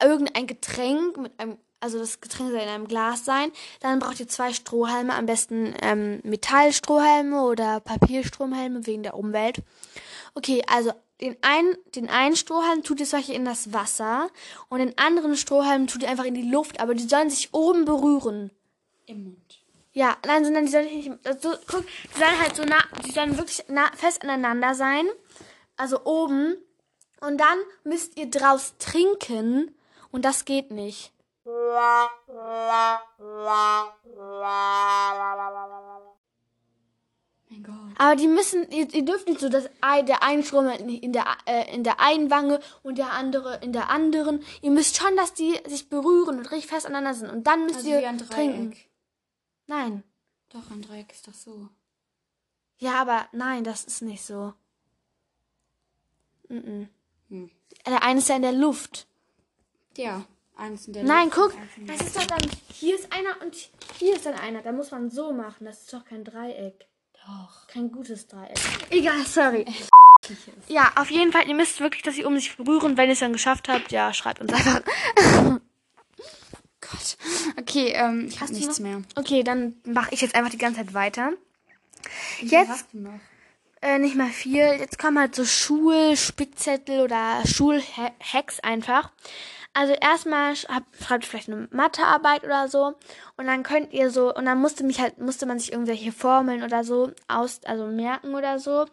irgendein 0.03 0.47
Getränk 0.47 1.17
mit 1.17 1.39
einem. 1.39 1.59
Also 1.79 1.99
das 1.99 2.21
Getränk 2.21 2.51
soll 2.51 2.61
in 2.61 2.69
einem 2.69 2.89
Glas 2.89 3.25
sein. 3.25 3.53
Dann 3.81 4.01
braucht 4.01 4.19
ihr 4.19 4.29
zwei 4.29 4.53
Strohhalme, 4.53 5.15
am 5.15 5.27
besten 5.27 5.75
ähm, 5.83 6.21
Metallstrohhalme 6.25 7.43
oder 7.43 7.81
Papierstrohhalme 7.81 8.87
wegen 8.87 9.03
der 9.03 9.15
Umwelt. 9.15 9.63
Okay, 10.37 10.63
also 10.67 10.93
den 11.23 11.35
einen, 11.41 11.79
den 11.95 12.11
einen 12.11 12.37
Strohhalm 12.37 12.83
tut 12.83 13.01
ihr 13.01 13.07
solche 13.07 13.33
in 13.33 13.47
das 13.47 13.73
Wasser 13.73 14.29
und 14.69 14.81
den 14.81 14.99
anderen 14.99 15.35
Strohhalm 15.35 15.87
tut 15.87 16.03
ihr 16.03 16.11
einfach 16.11 16.27
in 16.27 16.35
die 16.35 16.51
Luft, 16.51 16.79
aber 16.79 16.95
die 16.95 17.09
sollen 17.09 17.31
sich 17.31 17.55
oben 17.55 17.87
berühren. 17.87 18.51
Im 19.07 19.25
Mund. 19.25 19.65
Ja, 19.93 20.19
nein, 20.27 20.45
sondern 20.45 20.67
die 20.67 20.71
sollen 20.71 20.95
nicht, 20.95 21.11
also, 21.25 21.55
guck, 21.67 21.87
die 21.87 22.19
sollen 22.19 22.39
halt 22.39 22.55
so 22.55 22.65
nah, 22.65 22.85
die 23.07 23.13
sollen 23.13 23.39
wirklich 23.39 23.65
nah, 23.69 23.91
fest 23.97 24.23
aneinander 24.23 24.75
sein. 24.75 25.07
Also 25.79 26.05
oben. 26.05 26.59
Und 27.21 27.39
dann 27.39 27.59
müsst 27.85 28.19
ihr 28.19 28.29
draus 28.29 28.75
trinken 28.79 29.75
und 30.11 30.27
das 30.27 30.45
geht 30.45 30.71
nicht. 30.71 31.15
Mein 37.49 37.63
Gott. 37.63 37.75
Aber 37.99 38.17
die 38.17 38.27
müssen, 38.27 38.69
ihr, 38.71 38.93
ihr 38.93 39.05
dürft 39.05 39.29
nicht 39.29 39.41
so, 39.41 39.49
dass 39.49 39.69
der 40.07 40.23
eine 40.23 40.43
Strom 40.43 40.69
in 40.69 41.13
der, 41.13 41.27
äh, 41.47 41.73
in 41.75 41.85
der 41.85 42.01
einen 42.01 42.31
Wange 42.31 42.61
und 42.83 42.99
der 42.99 43.13
andere 43.13 43.61
in 43.63 43.73
der 43.73 43.89
anderen. 43.89 44.43
Ihr 44.63 44.71
müsst 44.71 44.97
schon, 44.97 45.17
dass 45.17 45.33
die 45.33 45.59
sich 45.67 45.89
berühren 45.89 46.39
und 46.39 46.51
richtig 46.51 46.67
fest 46.67 46.87
aneinander 46.87 47.15
sind. 47.15 47.31
Und 47.31 47.47
dann 47.47 47.65
müsst 47.65 47.77
also 47.77 47.91
ihr 47.91 48.01
wie 48.01 48.07
ein 48.07 48.19
trinken. 48.19 48.77
Nein. 49.67 50.03
Doch, 50.49 50.71
ein 50.71 50.83
Dreieck 50.83 51.13
ist 51.13 51.29
doch 51.29 51.35
so. 51.35 51.69
Ja, 52.79 53.01
aber 53.01 53.29
nein, 53.33 53.65
das 53.65 53.85
ist 53.85 54.03
nicht 54.03 54.25
so. 54.25 54.53
Mm 56.49 56.57
-mm. 56.57 56.89
Hm. 57.29 57.51
Der 57.87 58.03
eine 58.03 58.19
ist 58.19 58.29
ja 58.29 58.37
in 58.37 58.43
der 58.43 58.53
Luft. 58.53 59.07
Ja, 59.97 60.25
eins 60.57 60.87
in 60.87 60.93
der 60.93 61.05
Nein, 61.05 61.31
Luft. 61.35 61.57
Nein, 61.57 61.69
guck, 61.77 61.87
das 61.87 62.07
ist 62.07 62.17
doch 62.17 62.27
dann, 62.27 62.51
hier 62.73 62.95
ist 62.95 63.13
einer 63.13 63.41
und 63.43 63.55
hier 63.99 64.17
ist 64.17 64.27
dann 64.27 64.35
einer. 64.35 64.63
Da 64.63 64.73
muss 64.73 64.91
man 64.91 65.11
so 65.11 65.33
machen. 65.33 65.65
Das 65.65 65.83
ist 65.83 65.93
doch 65.93 66.05
kein 66.05 66.25
Dreieck. 66.25 66.87
Doch. 67.27 67.67
Kein 67.67 67.91
gutes 67.91 68.27
Dreieck. 68.29 68.59
Egal, 68.91 69.25
sorry. 69.27 69.67
Ja, 70.69 70.93
auf 70.97 71.11
jeden 71.11 71.33
Fall, 71.33 71.49
ihr 71.49 71.55
müsst 71.55 71.81
wirklich, 71.81 72.03
dass 72.03 72.17
ihr 72.17 72.27
um 72.27 72.37
sich 72.37 72.57
berühren. 72.57 72.97
Wenn 72.97 73.09
ihr 73.09 73.15
es 73.15 73.19
dann 73.21 73.33
geschafft 73.33 73.69
habt, 73.69 73.93
ja, 73.93 74.13
schreibt 74.13 74.41
uns 74.41 74.53
einfach. 74.53 74.81
Gott. 76.81 77.17
Okay, 77.59 77.93
ähm, 77.95 78.27
ich 78.29 78.41
habe 78.41 78.53
nichts 78.53 78.79
mehr. 78.79 79.03
Okay, 79.17 79.43
dann 79.43 79.75
mache 79.85 80.15
ich 80.15 80.21
jetzt 80.21 80.35
einfach 80.35 80.51
die 80.51 80.59
ganze 80.59 80.81
Zeit 80.81 80.95
weiter. 80.95 81.33
Wie 82.41 82.47
jetzt 82.47 82.69
hast 82.69 82.87
du 82.93 82.99
noch? 82.99 83.19
Äh, 83.83 83.99
nicht 83.99 84.15
mehr 84.15 84.29
viel. 84.29 84.63
Jetzt 84.79 84.99
kommen 84.99 85.19
halt 85.19 85.35
so 85.35 85.45
Schulspickzettel 85.45 87.01
oder 87.01 87.43
Schulhacks 87.45 88.61
einfach. 88.61 89.13
Also 89.77 89.93
erstmal 89.93 90.57
schreibt 90.57 91.27
vielleicht 91.27 91.51
eine 91.51 91.69
Mathearbeit 91.71 92.45
oder 92.45 92.67
so 92.67 92.95
und 93.37 93.47
dann 93.47 93.63
könnt 93.63 93.93
ihr 93.93 94.11
so 94.11 94.35
und 94.35 94.47
dann 94.47 94.59
musste 94.59 94.85
mich 94.85 95.03
halt 95.03 95.19
musste 95.19 95.45
man 95.45 95.59
sich 95.59 95.71
irgendwelche 95.71 96.13
Formeln 96.13 96.63
oder 96.63 96.83
so 96.83 97.13
aus 97.29 97.61
also 97.67 97.85
merken 97.85 98.35
oder 98.35 98.59
so. 98.59 98.87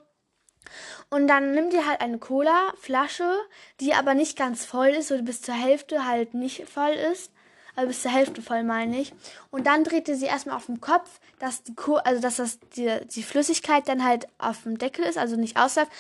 Und 1.10 1.30
dann 1.30 1.54
nimmt 1.54 1.74
ihr 1.74 1.88
halt 1.88 2.02
eine 2.02 2.18
Cola 2.18 2.74
Flasche, 2.78 3.34
die 3.80 3.94
aber 3.94 4.14
nicht 4.14 4.38
ganz 4.38 4.66
voll 4.66 4.90
ist, 4.90 5.08
so 5.08 5.24
bis 5.24 5.42
zur 5.42 5.56
Hälfte 5.56 6.06
halt 6.06 6.34
nicht 6.34 6.68
voll 6.68 6.96
ist. 7.14 7.32
also 7.78 7.88
bis 7.88 8.02
zur 8.02 8.12
Hälfte 8.12 8.42
voll 8.42 8.64
meine 8.64 9.00
ich. 9.00 9.14
Und 9.52 9.68
dann 9.68 9.86
dreht 9.86 10.10
ihr 10.10 10.18
sie 10.18 10.26
erstmal 10.26 10.58
auf 10.58 10.66
dem 10.66 10.82
Kopf, 10.82 11.22
dass 11.40 11.64
die 11.64 11.76
Ko 11.76 11.96
also 11.96 12.22
dass 12.22 12.36
das 12.36 12.60
die, 12.76 12.92
die 13.08 13.24
Flüssigkeit 13.24 13.88
dann 13.88 14.04
halt 14.04 14.28
auf 14.38 14.64
dem 14.64 14.78
Deckel 14.78 15.06
ist, 15.06 15.18
also 15.18 15.38
nicht 15.38 15.56
ausläuft. 15.56 15.92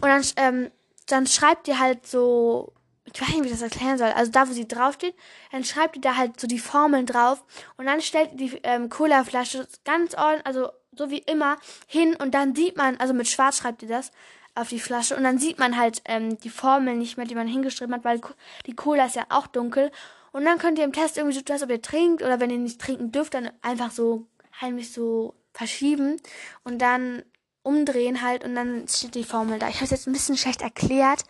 Und 0.00 0.08
dann, 0.08 0.24
ähm, 0.36 0.70
dann 1.08 1.26
schreibt 1.26 1.68
ihr 1.68 1.78
halt 1.78 2.06
so, 2.06 2.72
ich 3.12 3.20
weiß 3.20 3.28
nicht, 3.28 3.42
wie 3.42 3.46
ich 3.46 3.52
das 3.52 3.62
erklären 3.62 3.98
soll, 3.98 4.08
also 4.08 4.30
da, 4.30 4.48
wo 4.48 4.52
sie 4.52 4.68
draufsteht, 4.68 5.14
dann 5.52 5.64
schreibt 5.64 5.96
ihr 5.96 6.02
da 6.02 6.16
halt 6.16 6.38
so 6.38 6.46
die 6.46 6.58
Formeln 6.58 7.06
drauf 7.06 7.44
und 7.76 7.86
dann 7.86 8.00
stellt 8.00 8.32
ihr 8.32 8.36
die 8.36 8.60
ähm, 8.62 8.88
Colaflasche 8.88 9.66
ganz 9.84 10.14
ordentlich, 10.14 10.46
also 10.46 10.70
so 10.96 11.10
wie 11.10 11.18
immer, 11.18 11.56
hin 11.86 12.16
und 12.16 12.34
dann 12.34 12.54
sieht 12.54 12.76
man, 12.76 12.96
also 12.96 13.14
mit 13.14 13.28
Schwarz 13.28 13.58
schreibt 13.58 13.82
ihr 13.82 13.88
das, 13.88 14.10
auf 14.54 14.68
die 14.68 14.80
Flasche 14.80 15.16
und 15.16 15.22
dann 15.22 15.38
sieht 15.38 15.58
man 15.58 15.76
halt 15.76 16.02
ähm, 16.06 16.38
die 16.40 16.50
Formel 16.50 16.96
nicht 16.96 17.16
mehr, 17.16 17.26
die 17.26 17.34
man 17.34 17.46
hingeschrieben 17.46 17.94
hat, 17.94 18.04
weil 18.04 18.20
die 18.66 18.74
Cola 18.74 19.06
ist 19.06 19.16
ja 19.16 19.26
auch 19.28 19.46
dunkel. 19.46 19.90
Und 20.32 20.44
dann 20.44 20.58
könnt 20.58 20.78
ihr 20.78 20.84
im 20.84 20.92
Test 20.92 21.16
irgendwie 21.16 21.36
so 21.36 21.42
tun, 21.42 21.62
ob 21.62 21.70
ihr 21.70 21.82
trinkt 21.82 22.22
oder 22.22 22.40
wenn 22.40 22.50
ihr 22.50 22.58
nicht 22.58 22.80
trinken 22.80 23.12
dürft, 23.12 23.34
dann 23.34 23.50
einfach 23.62 23.90
so 23.90 24.26
heimlich 24.60 24.92
so 24.92 25.34
verschieben 25.52 26.16
und 26.62 26.80
dann 26.80 27.22
umdrehen 27.62 28.22
halt 28.22 28.44
und 28.44 28.54
dann 28.54 28.86
steht 28.88 29.14
die 29.14 29.24
Formel 29.24 29.58
da. 29.58 29.68
Ich 29.68 29.76
habe 29.76 29.84
es 29.84 29.90
jetzt 29.90 30.06
ein 30.06 30.12
bisschen 30.12 30.36
schlecht 30.36 30.62
erklärt. 30.62 31.24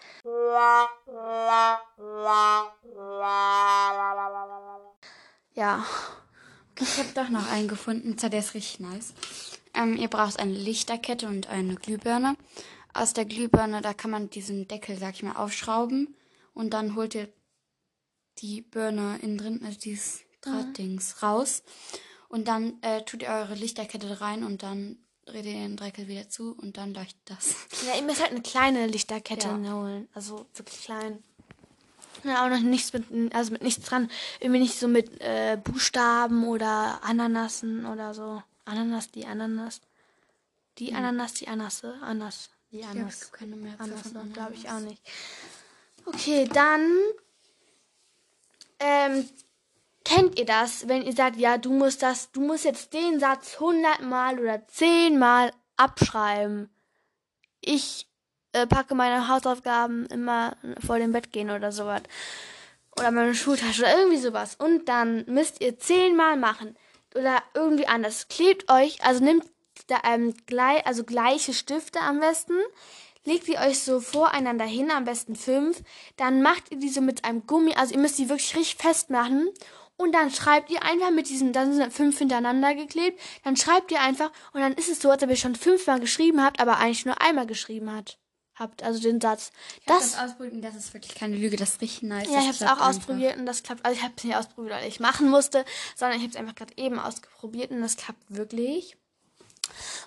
Ja. 5.55 5.85
Ich 6.79 6.99
habe 6.99 7.09
doch 7.15 7.29
noch 7.29 7.51
einen 7.51 7.69
gefunden, 7.69 8.17
der 8.17 8.39
ist 8.39 8.55
richtig 8.55 8.81
nice. 8.81 9.13
Ähm, 9.75 9.97
ihr 9.97 10.09
braucht 10.09 10.39
eine 10.41 10.53
Lichterkette 10.53 11.27
und 11.27 11.49
eine 11.49 11.75
Glühbirne 11.75 12.37
aus 12.93 13.13
der 13.13 13.25
Glühbirne, 13.25 13.83
da 13.83 13.95
kann 13.95 14.11
man 14.11 14.31
diesen 14.31 14.69
Deckel, 14.69 14.99
sag 14.99 15.15
ich 15.15 15.23
mal, 15.23 15.37
aufschrauben 15.37 16.17
und 16.55 16.71
dann 16.71 16.97
holt 16.97 17.15
ihr 17.15 17.29
die 18.39 18.63
Birne 18.63 19.19
innen 19.23 19.39
drin, 19.39 19.61
also 19.65 19.79
dieses 19.79 20.21
Drahtdings, 20.41 21.17
mhm. 21.17 21.27
raus. 21.27 21.63
Und 22.29 22.49
dann 22.49 22.81
äh, 22.83 23.03
tut 23.03 23.23
ihr 23.23 23.29
eure 23.29 23.55
Lichterkette 23.55 24.21
rein 24.21 24.45
und 24.45 24.63
dann 24.63 24.99
dreht 25.31 25.47
ihr 25.47 25.53
den 25.53 25.77
Deckel 25.77 26.09
wieder 26.09 26.29
zu 26.29 26.57
und 26.61 26.77
dann 26.77 26.95
leuchtet 26.95 27.21
das. 27.27 27.55
Ja, 27.87 27.97
ihr 27.97 28.03
müsst 28.03 28.21
halt 28.21 28.33
eine 28.33 28.43
kleine 28.43 28.87
Lichterkette 28.87 29.49
ja. 29.49 29.73
holen. 29.73 30.09
Also 30.15 30.47
wirklich 30.55 30.83
klein. 30.83 31.23
Ja, 32.25 32.45
auch 32.45 32.51
noch 32.51 32.61
nichts 32.61 32.93
mit, 32.93 33.35
also 33.35 33.53
mit 33.53 33.63
nichts 33.63 33.85
dran. 33.87 34.11
Irgendwie 34.41 34.61
nicht 34.61 34.79
so 34.79 34.89
mit 34.89 35.21
äh, 35.21 35.57
Buchstaben 35.63 36.47
oder 36.47 37.01
Ananassen 37.03 37.87
oder 37.87 38.13
so. 38.13 38.43
Ananas, 38.65 39.11
die 39.11 39.27
Ananas. 39.27 39.81
Die 40.79 40.89
hm. 40.89 40.97
Ananas, 40.97 41.35
die 41.35 41.49
Anasse. 41.49 41.95
Ananas. 42.03 42.51
Die 42.73 42.85
anders. 42.85 43.23
Ich 43.25 43.33
keine 43.33 43.57
mehr 43.57 43.75
anders 43.79 44.03
glaube 44.33 44.55
ich 44.55 44.69
auch 44.69 44.81
nicht. 44.81 45.03
Okay, 46.07 46.49
dann 46.53 46.93
ähm, 48.79 49.29
kennt 50.05 50.39
ihr 50.39 50.47
das, 50.47 50.89
wenn 50.89 51.03
ihr 51.03 51.13
sagt, 51.13 51.37
ja, 51.37 51.59
du 51.59 51.73
musst 51.73 52.03
das, 52.03 52.33
du 52.33 52.41
musst 52.41 52.65
jetzt 52.65 52.93
den 52.93 53.21
Satz 53.21 53.61
hundertmal 53.61 54.39
oder 54.39 54.67
zehnmal 54.69 55.53
abschreiben. 55.77 56.71
Ich 57.61 58.07
äh, 58.53 58.67
packe 58.67 58.95
meine 58.95 59.29
Hausaufgaben 59.29 60.07
immer 60.07 60.57
vor 60.85 60.99
dem 60.99 61.13
Bett 61.13 61.33
gehen 61.33 61.51
oder 61.51 61.73
sowas. 61.73 62.03
Oder 62.99 63.11
meine 63.11 63.35
Schultasche 63.35 63.83
oder 63.83 63.99
irgendwie 63.99 64.19
sowas. 64.19 64.57
Und 64.57 64.89
dann 64.89 65.25
müsst 65.27 65.61
ihr 65.61 65.79
zehnmal 65.79 66.37
machen. 66.37 66.77
Oder 67.15 67.43
irgendwie 67.55 67.87
anders. 67.87 68.29
Klebt 68.29 68.71
euch, 68.71 69.03
also 69.05 69.23
nimmt 69.23 69.45
da, 69.87 70.01
ähm, 70.05 70.35
gleich, 70.47 70.87
also 70.87 71.05
gleiche 71.05 71.53
Stifte 71.53 72.01
am 72.01 72.21
besten. 72.21 72.55
Legt 73.25 73.49
die 73.49 73.59
euch 73.59 73.81
so 73.81 74.01
voreinander 74.01 74.65
hin, 74.65 74.91
am 74.91 75.05
besten 75.05 75.37
fünf. 75.37 75.83
Dann 76.17 76.43
macht 76.43 76.71
ihr 76.71 76.79
diese 76.79 77.01
mit 77.01 77.25
einem 77.25 77.47
Gummi, 77.47 77.75
also 77.75 77.95
ihr 77.95 78.01
müsst 78.01 78.19
die 78.19 78.29
wirklich 78.29 78.57
richtig 78.57 78.77
festmachen. 78.77 79.51
Und 80.01 80.13
dann 80.13 80.31
schreibt 80.31 80.71
ihr 80.71 80.83
einfach 80.83 81.11
mit 81.11 81.29
diesen, 81.29 81.53
dann 81.53 81.75
sind 81.75 81.93
fünf 81.93 82.17
hintereinander 82.17 82.75
geklebt. 82.75 83.21
Dann 83.45 83.55
schreibt 83.55 83.93
ihr 83.93 84.01
einfach 84.01 84.33
und 84.55 84.63
dann 84.63 84.73
ist 84.73 84.89
es 84.89 85.01
so, 85.01 85.11
als 85.11 85.23
ob 85.23 85.29
ihr 85.29 85.37
schon 85.37 85.55
fünfmal 85.55 86.01
geschrieben 86.01 86.43
habt, 86.43 86.59
aber 86.59 86.79
eigentlich 86.79 87.05
nur 87.05 87.21
einmal 87.21 87.47
geschrieben 87.47 87.95
habt. 87.95 88.19
Habt, 88.55 88.83
also 88.83 88.99
den 88.99 89.21
Satz. 89.21 89.53
Ich 89.79 89.87
das, 89.87 90.13
das 90.13 90.19
ausprobiert 90.19 90.55
und 90.55 90.63
das 90.63 90.75
ist 90.75 90.95
wirklich 90.95 91.15
keine 91.15 91.37
Lüge, 91.37 91.57
das 91.57 91.71
ist 91.71 91.83
richtig 91.83 92.03
nice. 92.03 92.29
Ja, 92.29 92.41
ich 92.41 92.47
habe 92.47 92.51
es 92.51 92.63
auch 92.63 92.73
einfach. 92.73 92.89
ausprobiert 92.89 93.37
und 93.37 93.45
das 93.45 93.63
klappt. 93.63 93.85
Also 93.85 93.99
ich 93.99 94.03
habe 94.03 94.15
es 94.17 94.25
nicht 94.25 94.37
ausprobiert, 94.37 94.75
weil 94.75 94.89
ich 94.89 95.01
machen 95.01 95.29
musste, 95.29 95.67
sondern 95.97 96.17
ich 96.17 96.23
habe 96.25 96.31
es 96.31 96.37
einfach 96.37 96.55
gerade 96.55 96.73
eben 96.79 96.99
ausprobiert 96.99 97.71
und 97.71 97.83
das 97.83 97.97
klappt 97.97 98.23
wirklich. 98.29 98.97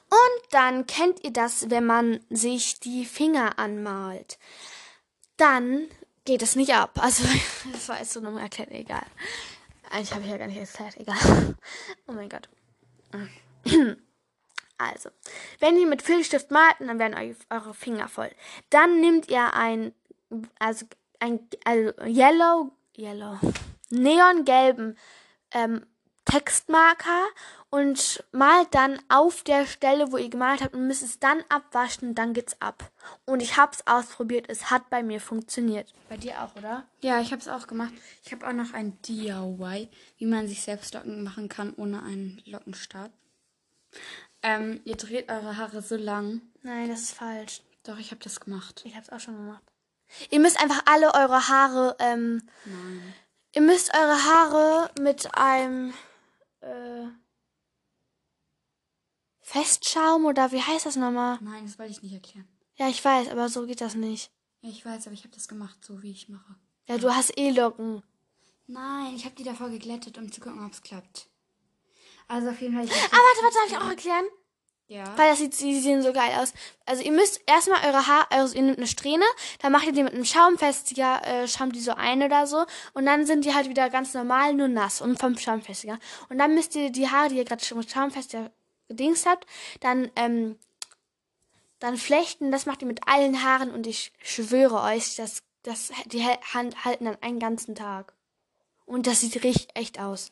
Und 0.09 0.53
dann 0.53 0.87
kennt 0.87 1.23
ihr 1.23 1.31
das, 1.31 1.69
wenn 1.69 1.85
man 1.85 2.19
sich 2.31 2.79
die 2.79 3.05
Finger 3.05 3.59
anmalt. 3.59 4.39
Dann 5.37 5.87
geht 6.25 6.41
es 6.41 6.55
nicht 6.55 6.73
ab. 6.73 6.99
Also, 6.99 7.23
das 7.71 7.89
war 7.89 7.99
jetzt 7.99 8.13
so 8.13 8.19
eine 8.19 8.39
Erklärung, 8.39 8.73
egal. 8.73 9.05
Eigentlich 9.93 10.13
habe 10.15 10.23
ich 10.23 10.31
ja 10.31 10.37
gar 10.37 10.47
nicht 10.47 10.57
erklärt, 10.57 10.97
egal. 10.97 11.55
Oh 12.07 12.13
mein 12.13 12.29
Gott. 12.29 12.49
Also, 14.79 15.11
wenn 15.59 15.77
ihr 15.77 15.85
mit 15.85 16.01
Filzstift 16.01 16.49
malt, 16.51 16.75
dann 16.79 16.99
werden 16.99 17.37
eure 17.49 17.73
Finger 17.73 18.09
voll. 18.09 18.31
Dann 18.71 18.99
nehmt 18.99 19.29
ihr 19.29 19.53
ein, 19.53 19.93
also 20.59 20.87
ein, 21.19 21.47
also 21.63 21.93
yellow, 22.05 22.71
yellow, 22.97 23.37
neongelben 23.91 24.97
ähm, 25.51 25.85
Textmarker 26.25 27.25
und 27.69 28.23
malt 28.31 28.67
dann 28.71 28.99
auf 29.09 29.43
der 29.43 29.65
Stelle, 29.65 30.11
wo 30.11 30.17
ihr 30.17 30.29
gemalt 30.29 30.61
habt 30.61 30.73
und 30.73 30.87
müsst 30.87 31.03
es 31.03 31.19
dann 31.19 31.43
abwaschen 31.49 32.15
dann 32.15 32.33
geht's 32.33 32.55
ab. 32.61 32.91
Und 33.25 33.41
ich 33.41 33.57
hab's 33.57 33.83
ausprobiert, 33.85 34.45
es 34.47 34.69
hat 34.69 34.89
bei 34.89 35.03
mir 35.03 35.19
funktioniert. 35.19 35.93
Bei 36.09 36.17
dir 36.17 36.41
auch, 36.41 36.55
oder? 36.55 36.85
Ja, 37.01 37.19
ich 37.19 37.33
hab's 37.33 37.47
auch 37.47 37.67
gemacht. 37.67 37.93
Ich 38.23 38.31
habe 38.31 38.47
auch 38.47 38.53
noch 38.53 38.73
ein 38.73 39.01
DIY, 39.01 39.89
wie 40.17 40.25
man 40.25 40.47
sich 40.47 40.61
selbst 40.61 40.93
Locken 40.93 41.23
machen 41.23 41.49
kann 41.49 41.73
ohne 41.75 42.03
einen 42.03 42.41
Lockenstab. 42.45 43.11
Ähm, 44.41 44.81
ihr 44.85 44.95
dreht 44.95 45.29
eure 45.29 45.57
Haare 45.57 45.81
so 45.81 45.95
lang. 45.95 46.41
Nein, 46.61 46.89
das 46.89 47.01
ist 47.01 47.13
falsch. 47.13 47.61
Doch, 47.83 47.97
ich 47.97 48.11
habe 48.11 48.23
das 48.23 48.39
gemacht. 48.39 48.81
Ich 48.85 48.95
hab's 48.95 49.09
auch 49.09 49.19
schon 49.19 49.35
gemacht. 49.35 49.63
Ihr 50.29 50.39
müsst 50.39 50.61
einfach 50.61 50.83
alle 50.85 51.13
eure 51.13 51.47
Haare, 51.47 51.95
ähm, 51.99 52.41
Nein. 52.65 53.13
Ihr 53.55 53.61
müsst 53.61 53.93
eure 53.95 54.23
Haare 54.23 54.89
mit 54.99 55.35
einem, 55.35 55.93
äh, 56.63 57.07
Festschaum 59.41 60.25
oder 60.25 60.51
wie 60.51 60.61
heißt 60.61 60.85
das 60.85 60.95
nochmal? 60.95 61.37
Nein, 61.41 61.65
das 61.65 61.77
wollte 61.77 61.91
ich 61.91 62.01
nicht 62.01 62.13
erklären. 62.13 62.47
Ja, 62.75 62.87
ich 62.87 63.03
weiß, 63.03 63.29
aber 63.29 63.49
so 63.49 63.65
geht 63.65 63.81
das 63.81 63.95
nicht. 63.95 64.31
Ja, 64.61 64.69
ich 64.69 64.85
weiß, 64.85 65.07
aber 65.07 65.13
ich 65.13 65.23
habe 65.23 65.33
das 65.33 65.47
gemacht, 65.47 65.77
so 65.83 66.01
wie 66.01 66.11
ich 66.11 66.29
mache. 66.29 66.55
Ja, 66.87 66.97
du 66.97 67.13
hast 67.13 67.37
eh 67.37 67.51
Locken. 67.51 68.01
Nein, 68.67 69.15
ich 69.15 69.25
habe 69.25 69.35
die 69.35 69.43
davor 69.43 69.69
geglättet, 69.69 70.17
um 70.17 70.31
zu 70.31 70.39
gucken, 70.39 70.65
ob 70.65 70.71
es 70.71 70.81
klappt. 70.81 71.27
Also 72.27 72.49
auf 72.49 72.61
jeden 72.61 72.73
Fall. 72.73 72.85
Ah, 72.85 72.87
warte, 72.87 73.43
warte, 73.43 73.55
darf 73.55 73.67
ich 73.67 73.77
auch 73.77 73.89
erklären? 73.89 74.25
Ja. 74.87 75.17
Weil 75.17 75.29
das 75.29 75.39
sieht, 75.39 75.59
die 75.59 75.79
sehen 75.79 76.03
so 76.03 76.13
geil 76.13 76.31
aus. 76.37 76.53
Also 76.85 77.03
ihr 77.03 77.11
müsst 77.11 77.41
erstmal 77.47 77.83
eure 77.85 78.05
Haare, 78.05 78.29
also 78.29 78.55
ihr 78.55 78.63
nehmt 78.63 78.77
eine 78.77 78.87
Strähne, 78.87 79.23
dann 79.61 79.71
macht 79.71 79.85
ihr 79.85 79.93
die 79.93 80.03
mit 80.03 80.13
einem 80.13 80.25
Schaumfestiger, 80.25 81.25
äh, 81.25 81.47
schaumt 81.47 81.75
die 81.75 81.79
so 81.79 81.93
ein 81.93 82.21
oder 82.21 82.45
so. 82.45 82.65
Und 82.93 83.05
dann 83.05 83.25
sind 83.25 83.45
die 83.45 83.53
halt 83.53 83.69
wieder 83.69 83.89
ganz 83.89 84.13
normal, 84.13 84.53
nur 84.53 84.67
nass 84.67 85.01
und 85.01 85.19
vom 85.19 85.37
Schaumfestiger. 85.37 85.99
Und 86.29 86.37
dann 86.37 86.53
müsst 86.53 86.75
ihr 86.75 86.91
die 86.91 87.09
Haare, 87.09 87.29
die 87.29 87.37
ihr 87.37 87.45
gerade 87.45 87.63
mit 87.75 87.89
Schaumfestiger 87.89 88.51
gedingst 88.87 89.25
habt, 89.25 89.47
dann, 89.79 90.11
ähm, 90.15 90.57
dann 91.79 91.97
flechten, 91.97 92.51
das 92.51 92.65
macht 92.65 92.81
ihr 92.81 92.87
mit 92.87 93.07
allen 93.07 93.43
Haaren 93.43 93.71
und 93.71 93.87
ich 93.87 94.13
schwöre 94.21 94.81
euch, 94.81 95.15
dass, 95.15 95.43
dass 95.63 95.91
die 96.05 96.23
Hand 96.23 96.85
halten 96.85 97.05
dann 97.05 97.17
einen 97.21 97.39
ganzen 97.39 97.73
Tag. 97.73 98.13
Und 98.85 99.07
das 99.07 99.21
sieht 99.21 99.43
richtig 99.43 99.69
echt 99.73 99.99
aus. 99.99 100.31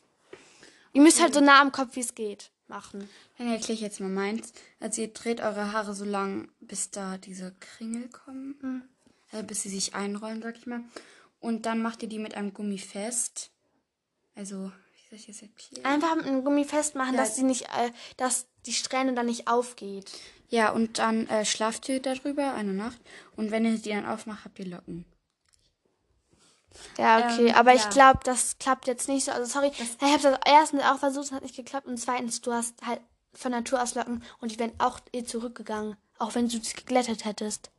Ihr 0.92 1.02
müsst 1.02 1.20
halt 1.20 1.34
so 1.34 1.40
nah 1.40 1.60
am 1.60 1.72
Kopf, 1.72 1.96
wie 1.96 2.00
es 2.00 2.14
geht, 2.14 2.51
machen. 2.72 3.08
Dann 3.38 3.48
erkläre 3.48 3.74
ich 3.74 3.80
jetzt 3.80 4.00
mal 4.00 4.08
meins. 4.08 4.52
Also 4.80 5.02
ihr 5.02 5.08
dreht 5.08 5.40
eure 5.40 5.72
Haare 5.72 5.94
so 5.94 6.04
lang, 6.04 6.48
bis 6.60 6.90
da 6.90 7.18
diese 7.18 7.54
Kringel 7.60 8.08
kommen. 8.08 8.56
Mhm. 8.60 8.82
Also 9.30 9.46
bis 9.46 9.62
sie 9.62 9.68
sich 9.68 9.94
einrollen, 9.94 10.42
sag 10.42 10.56
ich 10.56 10.66
mal. 10.66 10.80
Und 11.40 11.66
dann 11.66 11.82
macht 11.82 12.02
ihr 12.02 12.08
die 12.08 12.18
mit 12.18 12.34
einem 12.34 12.52
Gummi 12.54 12.78
fest. 12.78 13.50
Also 14.34 14.72
soll 15.12 15.18
ich 15.18 15.26
das 15.26 15.42
erklären? 15.42 15.84
Einfach 15.84 16.16
mit 16.16 16.26
einem 16.26 16.44
Gummi 16.44 16.64
festmachen, 16.64 17.14
ja. 17.14 17.20
dass 17.20 17.36
sie 17.36 17.42
nicht, 17.42 17.64
äh, 17.64 17.90
dass 18.16 18.46
die 18.64 18.72
Strähne 18.72 19.12
dann 19.14 19.26
nicht 19.26 19.46
aufgeht. 19.48 20.10
Ja, 20.48 20.70
und 20.70 20.98
dann 20.98 21.26
äh, 21.28 21.44
schlaft 21.44 21.88
ihr 21.88 22.00
darüber 22.00 22.54
eine 22.54 22.72
Nacht. 22.72 22.98
Und 23.36 23.50
wenn 23.50 23.64
ihr 23.64 23.76
die 23.78 23.90
dann 23.90 24.06
aufmacht, 24.06 24.44
habt 24.44 24.58
ihr 24.58 24.66
Locken. 24.66 25.04
Ja, 26.98 27.18
okay, 27.18 27.48
ähm, 27.48 27.54
aber 27.54 27.72
ja. 27.72 27.76
ich 27.76 27.88
glaube, 27.90 28.20
das 28.24 28.58
klappt 28.58 28.86
jetzt 28.86 29.08
nicht 29.08 29.24
so. 29.24 29.32
Also 29.32 29.50
sorry, 29.50 29.70
das 29.70 29.88
ich 30.00 30.12
habe 30.12 30.22
das 30.22 30.38
erstens 30.44 30.82
auch 30.82 30.98
versucht, 30.98 31.26
es 31.26 31.32
hat 31.32 31.42
nicht 31.42 31.56
geklappt. 31.56 31.86
Und 31.86 31.98
zweitens, 31.98 32.40
du 32.40 32.52
hast 32.52 32.74
halt 32.86 33.00
von 33.32 33.52
Natur 33.52 33.82
aus 33.82 33.94
Locken 33.94 34.22
und 34.40 34.52
die 34.52 34.58
wären 34.58 34.72
auch 34.78 35.00
eh 35.12 35.24
zurückgegangen, 35.24 35.96
auch 36.18 36.34
wenn 36.34 36.48
du 36.48 36.58
sie 36.58 36.74
geglättet 36.74 37.24
hättest. 37.24 37.70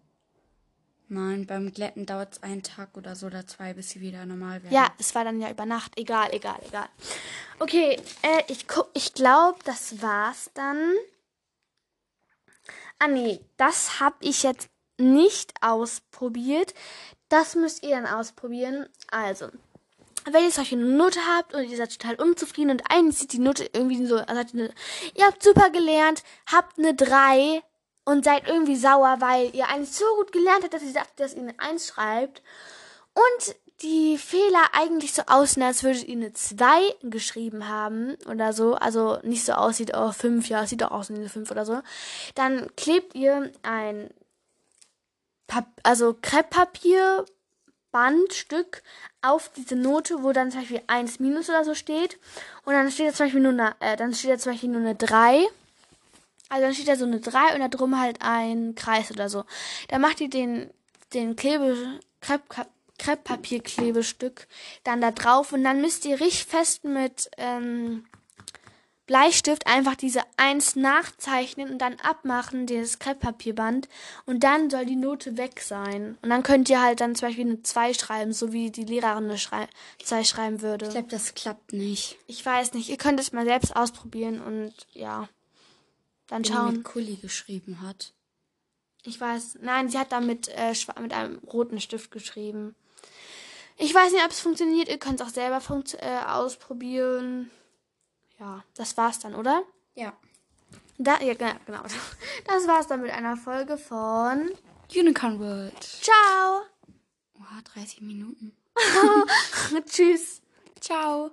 Nein, 1.09 1.45
beim 1.45 1.71
Glätten 1.71 2.05
dauert 2.05 2.33
es 2.33 2.43
einen 2.43 2.63
Tag 2.63 2.97
oder 2.97 3.15
so 3.15 3.27
oder 3.27 3.45
zwei, 3.45 3.73
bis 3.73 3.91
sie 3.91 4.01
wieder 4.01 4.25
normal 4.25 4.63
werden. 4.63 4.73
Ja, 4.73 4.91
es 4.97 5.13
war 5.13 5.23
dann 5.23 5.39
ja 5.39 5.51
über 5.51 5.65
Nacht. 5.65 5.91
Egal, 5.97 6.33
egal, 6.33 6.59
egal. 6.67 6.87
Okay, 7.59 8.01
äh, 8.23 8.43
ich, 8.47 8.65
ich 8.93 9.13
glaube, 9.13 9.59
das 9.63 10.01
war's 10.01 10.49
dann. 10.55 10.93
Ah, 12.97 13.07
nee, 13.07 13.41
das 13.57 13.99
habe 13.99 14.15
ich 14.21 14.43
jetzt 14.43 14.69
nicht 14.97 15.53
ausprobiert. 15.61 16.73
Das 17.33 17.55
müsst 17.55 17.81
ihr 17.81 17.95
dann 17.95 18.05
ausprobieren. 18.05 18.87
Also, 19.09 19.47
wenn 20.29 20.43
ihr 20.43 20.51
solche 20.51 20.77
Note 20.77 21.19
habt 21.35 21.55
und 21.55 21.63
ihr 21.63 21.77
seid 21.77 21.97
total 21.97 22.13
unzufrieden 22.21 22.69
und 22.69 22.83
eigentlich 22.91 23.17
sieht 23.17 23.33
die 23.33 23.39
Note 23.39 23.67
irgendwie 23.73 24.05
so, 24.05 24.17
also 24.17 24.55
ihr 24.55 25.25
habt 25.25 25.41
super 25.41 25.71
gelernt, 25.71 26.23
habt 26.45 26.77
eine 26.77 26.93
3 26.93 27.63
und 28.05 28.23
seid 28.23 28.47
irgendwie 28.47 28.75
sauer, 28.75 29.15
weil 29.17 29.49
ihr 29.55 29.67
eigentlich 29.67 29.93
so 29.93 30.05
gut 30.17 30.31
gelernt 30.31 30.61
habt, 30.61 30.75
dass 30.75 30.83
ihr 30.83 30.91
sagt, 30.91 31.19
dass 31.19 31.33
ihr 31.33 31.41
eine 31.41 31.59
1 31.59 31.87
schreibt 31.87 32.43
und 33.15 33.55
die 33.81 34.19
Fehler 34.19 34.65
eigentlich 34.73 35.13
so 35.13 35.23
aussehen, 35.25 35.63
als 35.63 35.83
würdet 35.83 36.07
ihr 36.07 36.15
eine 36.15 36.33
2 36.33 36.97
geschrieben 37.01 37.67
haben 37.67 38.15
oder 38.29 38.53
so, 38.53 38.75
also 38.75 39.17
nicht 39.23 39.43
so 39.43 39.53
aussieht, 39.53 39.93
oh 39.97 40.11
5, 40.11 40.49
ja, 40.49 40.67
sieht 40.67 40.81
doch 40.81 40.91
aus 40.91 41.09
wie 41.09 41.15
eine 41.15 41.29
5 41.29 41.49
oder 41.49 41.65
so, 41.65 41.81
dann 42.35 42.69
klebt 42.75 43.15
ihr 43.15 43.51
ein 43.63 44.11
Pap 45.47 45.65
also 45.83 46.15
Krepppapier 46.21 47.25
Bandstück 47.91 48.81
auf 49.21 49.51
diese 49.55 49.75
Note, 49.75 50.23
wo 50.23 50.33
dann 50.33 50.51
zum 50.51 50.61
Beispiel 50.61 50.81
1 50.87 51.19
minus 51.19 51.49
oder 51.49 51.63
so 51.63 51.75
steht. 51.75 52.19
Und 52.65 52.73
dann 52.73 52.91
steht 52.91 53.09
da 53.09 53.13
zum 53.13 53.27
Beispiel 53.27 53.41
nur 53.41 53.51
eine, 53.51 53.75
äh, 53.79 53.95
dann 53.95 54.13
steht 54.13 54.31
da 54.31 54.37
zum 54.37 54.51
Beispiel 54.51 54.69
nur 54.69 54.81
eine 54.81 54.95
3. 54.95 55.47
Also 56.49 56.65
dann 56.65 56.73
steht 56.73 56.87
da 56.87 56.95
so 56.95 57.05
eine 57.05 57.19
3 57.19 57.53
und 57.53 57.61
da 57.61 57.67
drum 57.67 57.99
halt 57.99 58.17
ein 58.21 58.75
Kreis 58.75 59.11
oder 59.11 59.29
so. 59.29 59.45
Dann 59.89 60.01
macht 60.01 60.21
ihr 60.21 60.29
den, 60.29 60.71
den 61.13 61.35
Klebe, 61.35 61.99
Krepp, 62.19 62.41
Krepppapierklebestück 62.97 64.47
dann 64.83 65.01
da 65.01 65.11
drauf 65.11 65.51
und 65.53 65.63
dann 65.63 65.81
müsst 65.81 66.05
ihr 66.05 66.19
richtig 66.19 66.45
fest 66.45 66.83
mit 66.83 67.29
ähm, 67.37 68.05
Bleistift 69.05 69.67
einfach 69.67 69.95
diese 69.95 70.21
Eins 70.37 70.77
nachzeichnen 70.77 71.69
und 71.69 71.79
dann 71.79 71.95
abmachen, 71.99 72.65
dieses 72.65 72.99
Krepppapierband. 72.99 73.89
Und 74.25 74.43
dann 74.43 74.69
soll 74.69 74.85
die 74.85 74.95
Note 74.95 75.37
weg 75.37 75.59
sein. 75.61 76.17
Und 76.21 76.29
dann 76.29 76.43
könnt 76.43 76.69
ihr 76.69 76.81
halt 76.81 77.01
dann 77.01 77.15
zum 77.15 77.27
Beispiel 77.27 77.45
eine 77.45 77.63
2 77.63 77.93
schreiben, 77.93 78.31
so 78.31 78.53
wie 78.53 78.71
die 78.71 78.85
Lehrerin 78.85 79.29
eine 79.29 79.37
2 79.37 80.23
schreiben 80.23 80.61
würde. 80.61 80.85
Ich 80.85 80.91
glaube, 80.91 81.09
das 81.09 81.33
klappt 81.33 81.73
nicht. 81.73 82.17
Ich 82.27 82.45
weiß 82.45 82.73
nicht. 82.73 82.89
Ihr 82.89 82.97
könnt 82.97 83.19
es 83.19 83.33
mal 83.33 83.45
selbst 83.45 83.75
ausprobieren 83.75 84.41
und 84.41 84.73
ja. 84.93 85.27
Dann 86.27 86.45
Wenn 86.45 86.53
schauen. 86.53 86.69
die 86.69 86.77
mit 86.77 86.85
Kuli 86.85 87.15
geschrieben 87.17 87.81
hat. 87.81 88.13
Ich 89.03 89.19
weiß. 89.19 89.57
Nein, 89.61 89.89
sie 89.89 89.99
hat 89.99 90.13
da 90.13 90.21
mit, 90.21 90.47
äh, 90.47 90.73
mit 91.01 91.11
einem 91.11 91.39
roten 91.39 91.81
Stift 91.81 92.09
geschrieben. 92.11 92.73
Ich 93.77 93.93
weiß 93.93 94.13
nicht, 94.13 94.23
ob 94.23 94.31
es 94.31 94.39
funktioniert. 94.39 94.87
Ihr 94.87 94.97
könnt 94.97 95.19
es 95.19 95.27
auch 95.27 95.33
selber 95.33 95.61
äh, 95.99 96.25
ausprobieren. 96.25 97.51
Ja, 98.43 98.61
das 98.75 98.97
war's 98.97 99.19
dann, 99.19 99.35
oder? 99.35 99.63
Ja. 99.95 100.11
Da, 100.97 101.21
ja, 101.21 101.33
genau. 101.33 101.81
Das 102.45 102.67
war's 102.67 102.87
dann 102.87 103.01
mit 103.01 103.11
einer 103.11 103.37
Folge 103.37 103.77
von 103.77 104.51
Unicorn 104.93 105.39
World. 105.39 105.81
Ciao. 105.81 106.63
Oha, 107.39 107.61
30 107.73 108.01
Minuten. 108.01 108.53
Tschüss. 109.85 110.41
Ciao. 110.81 111.31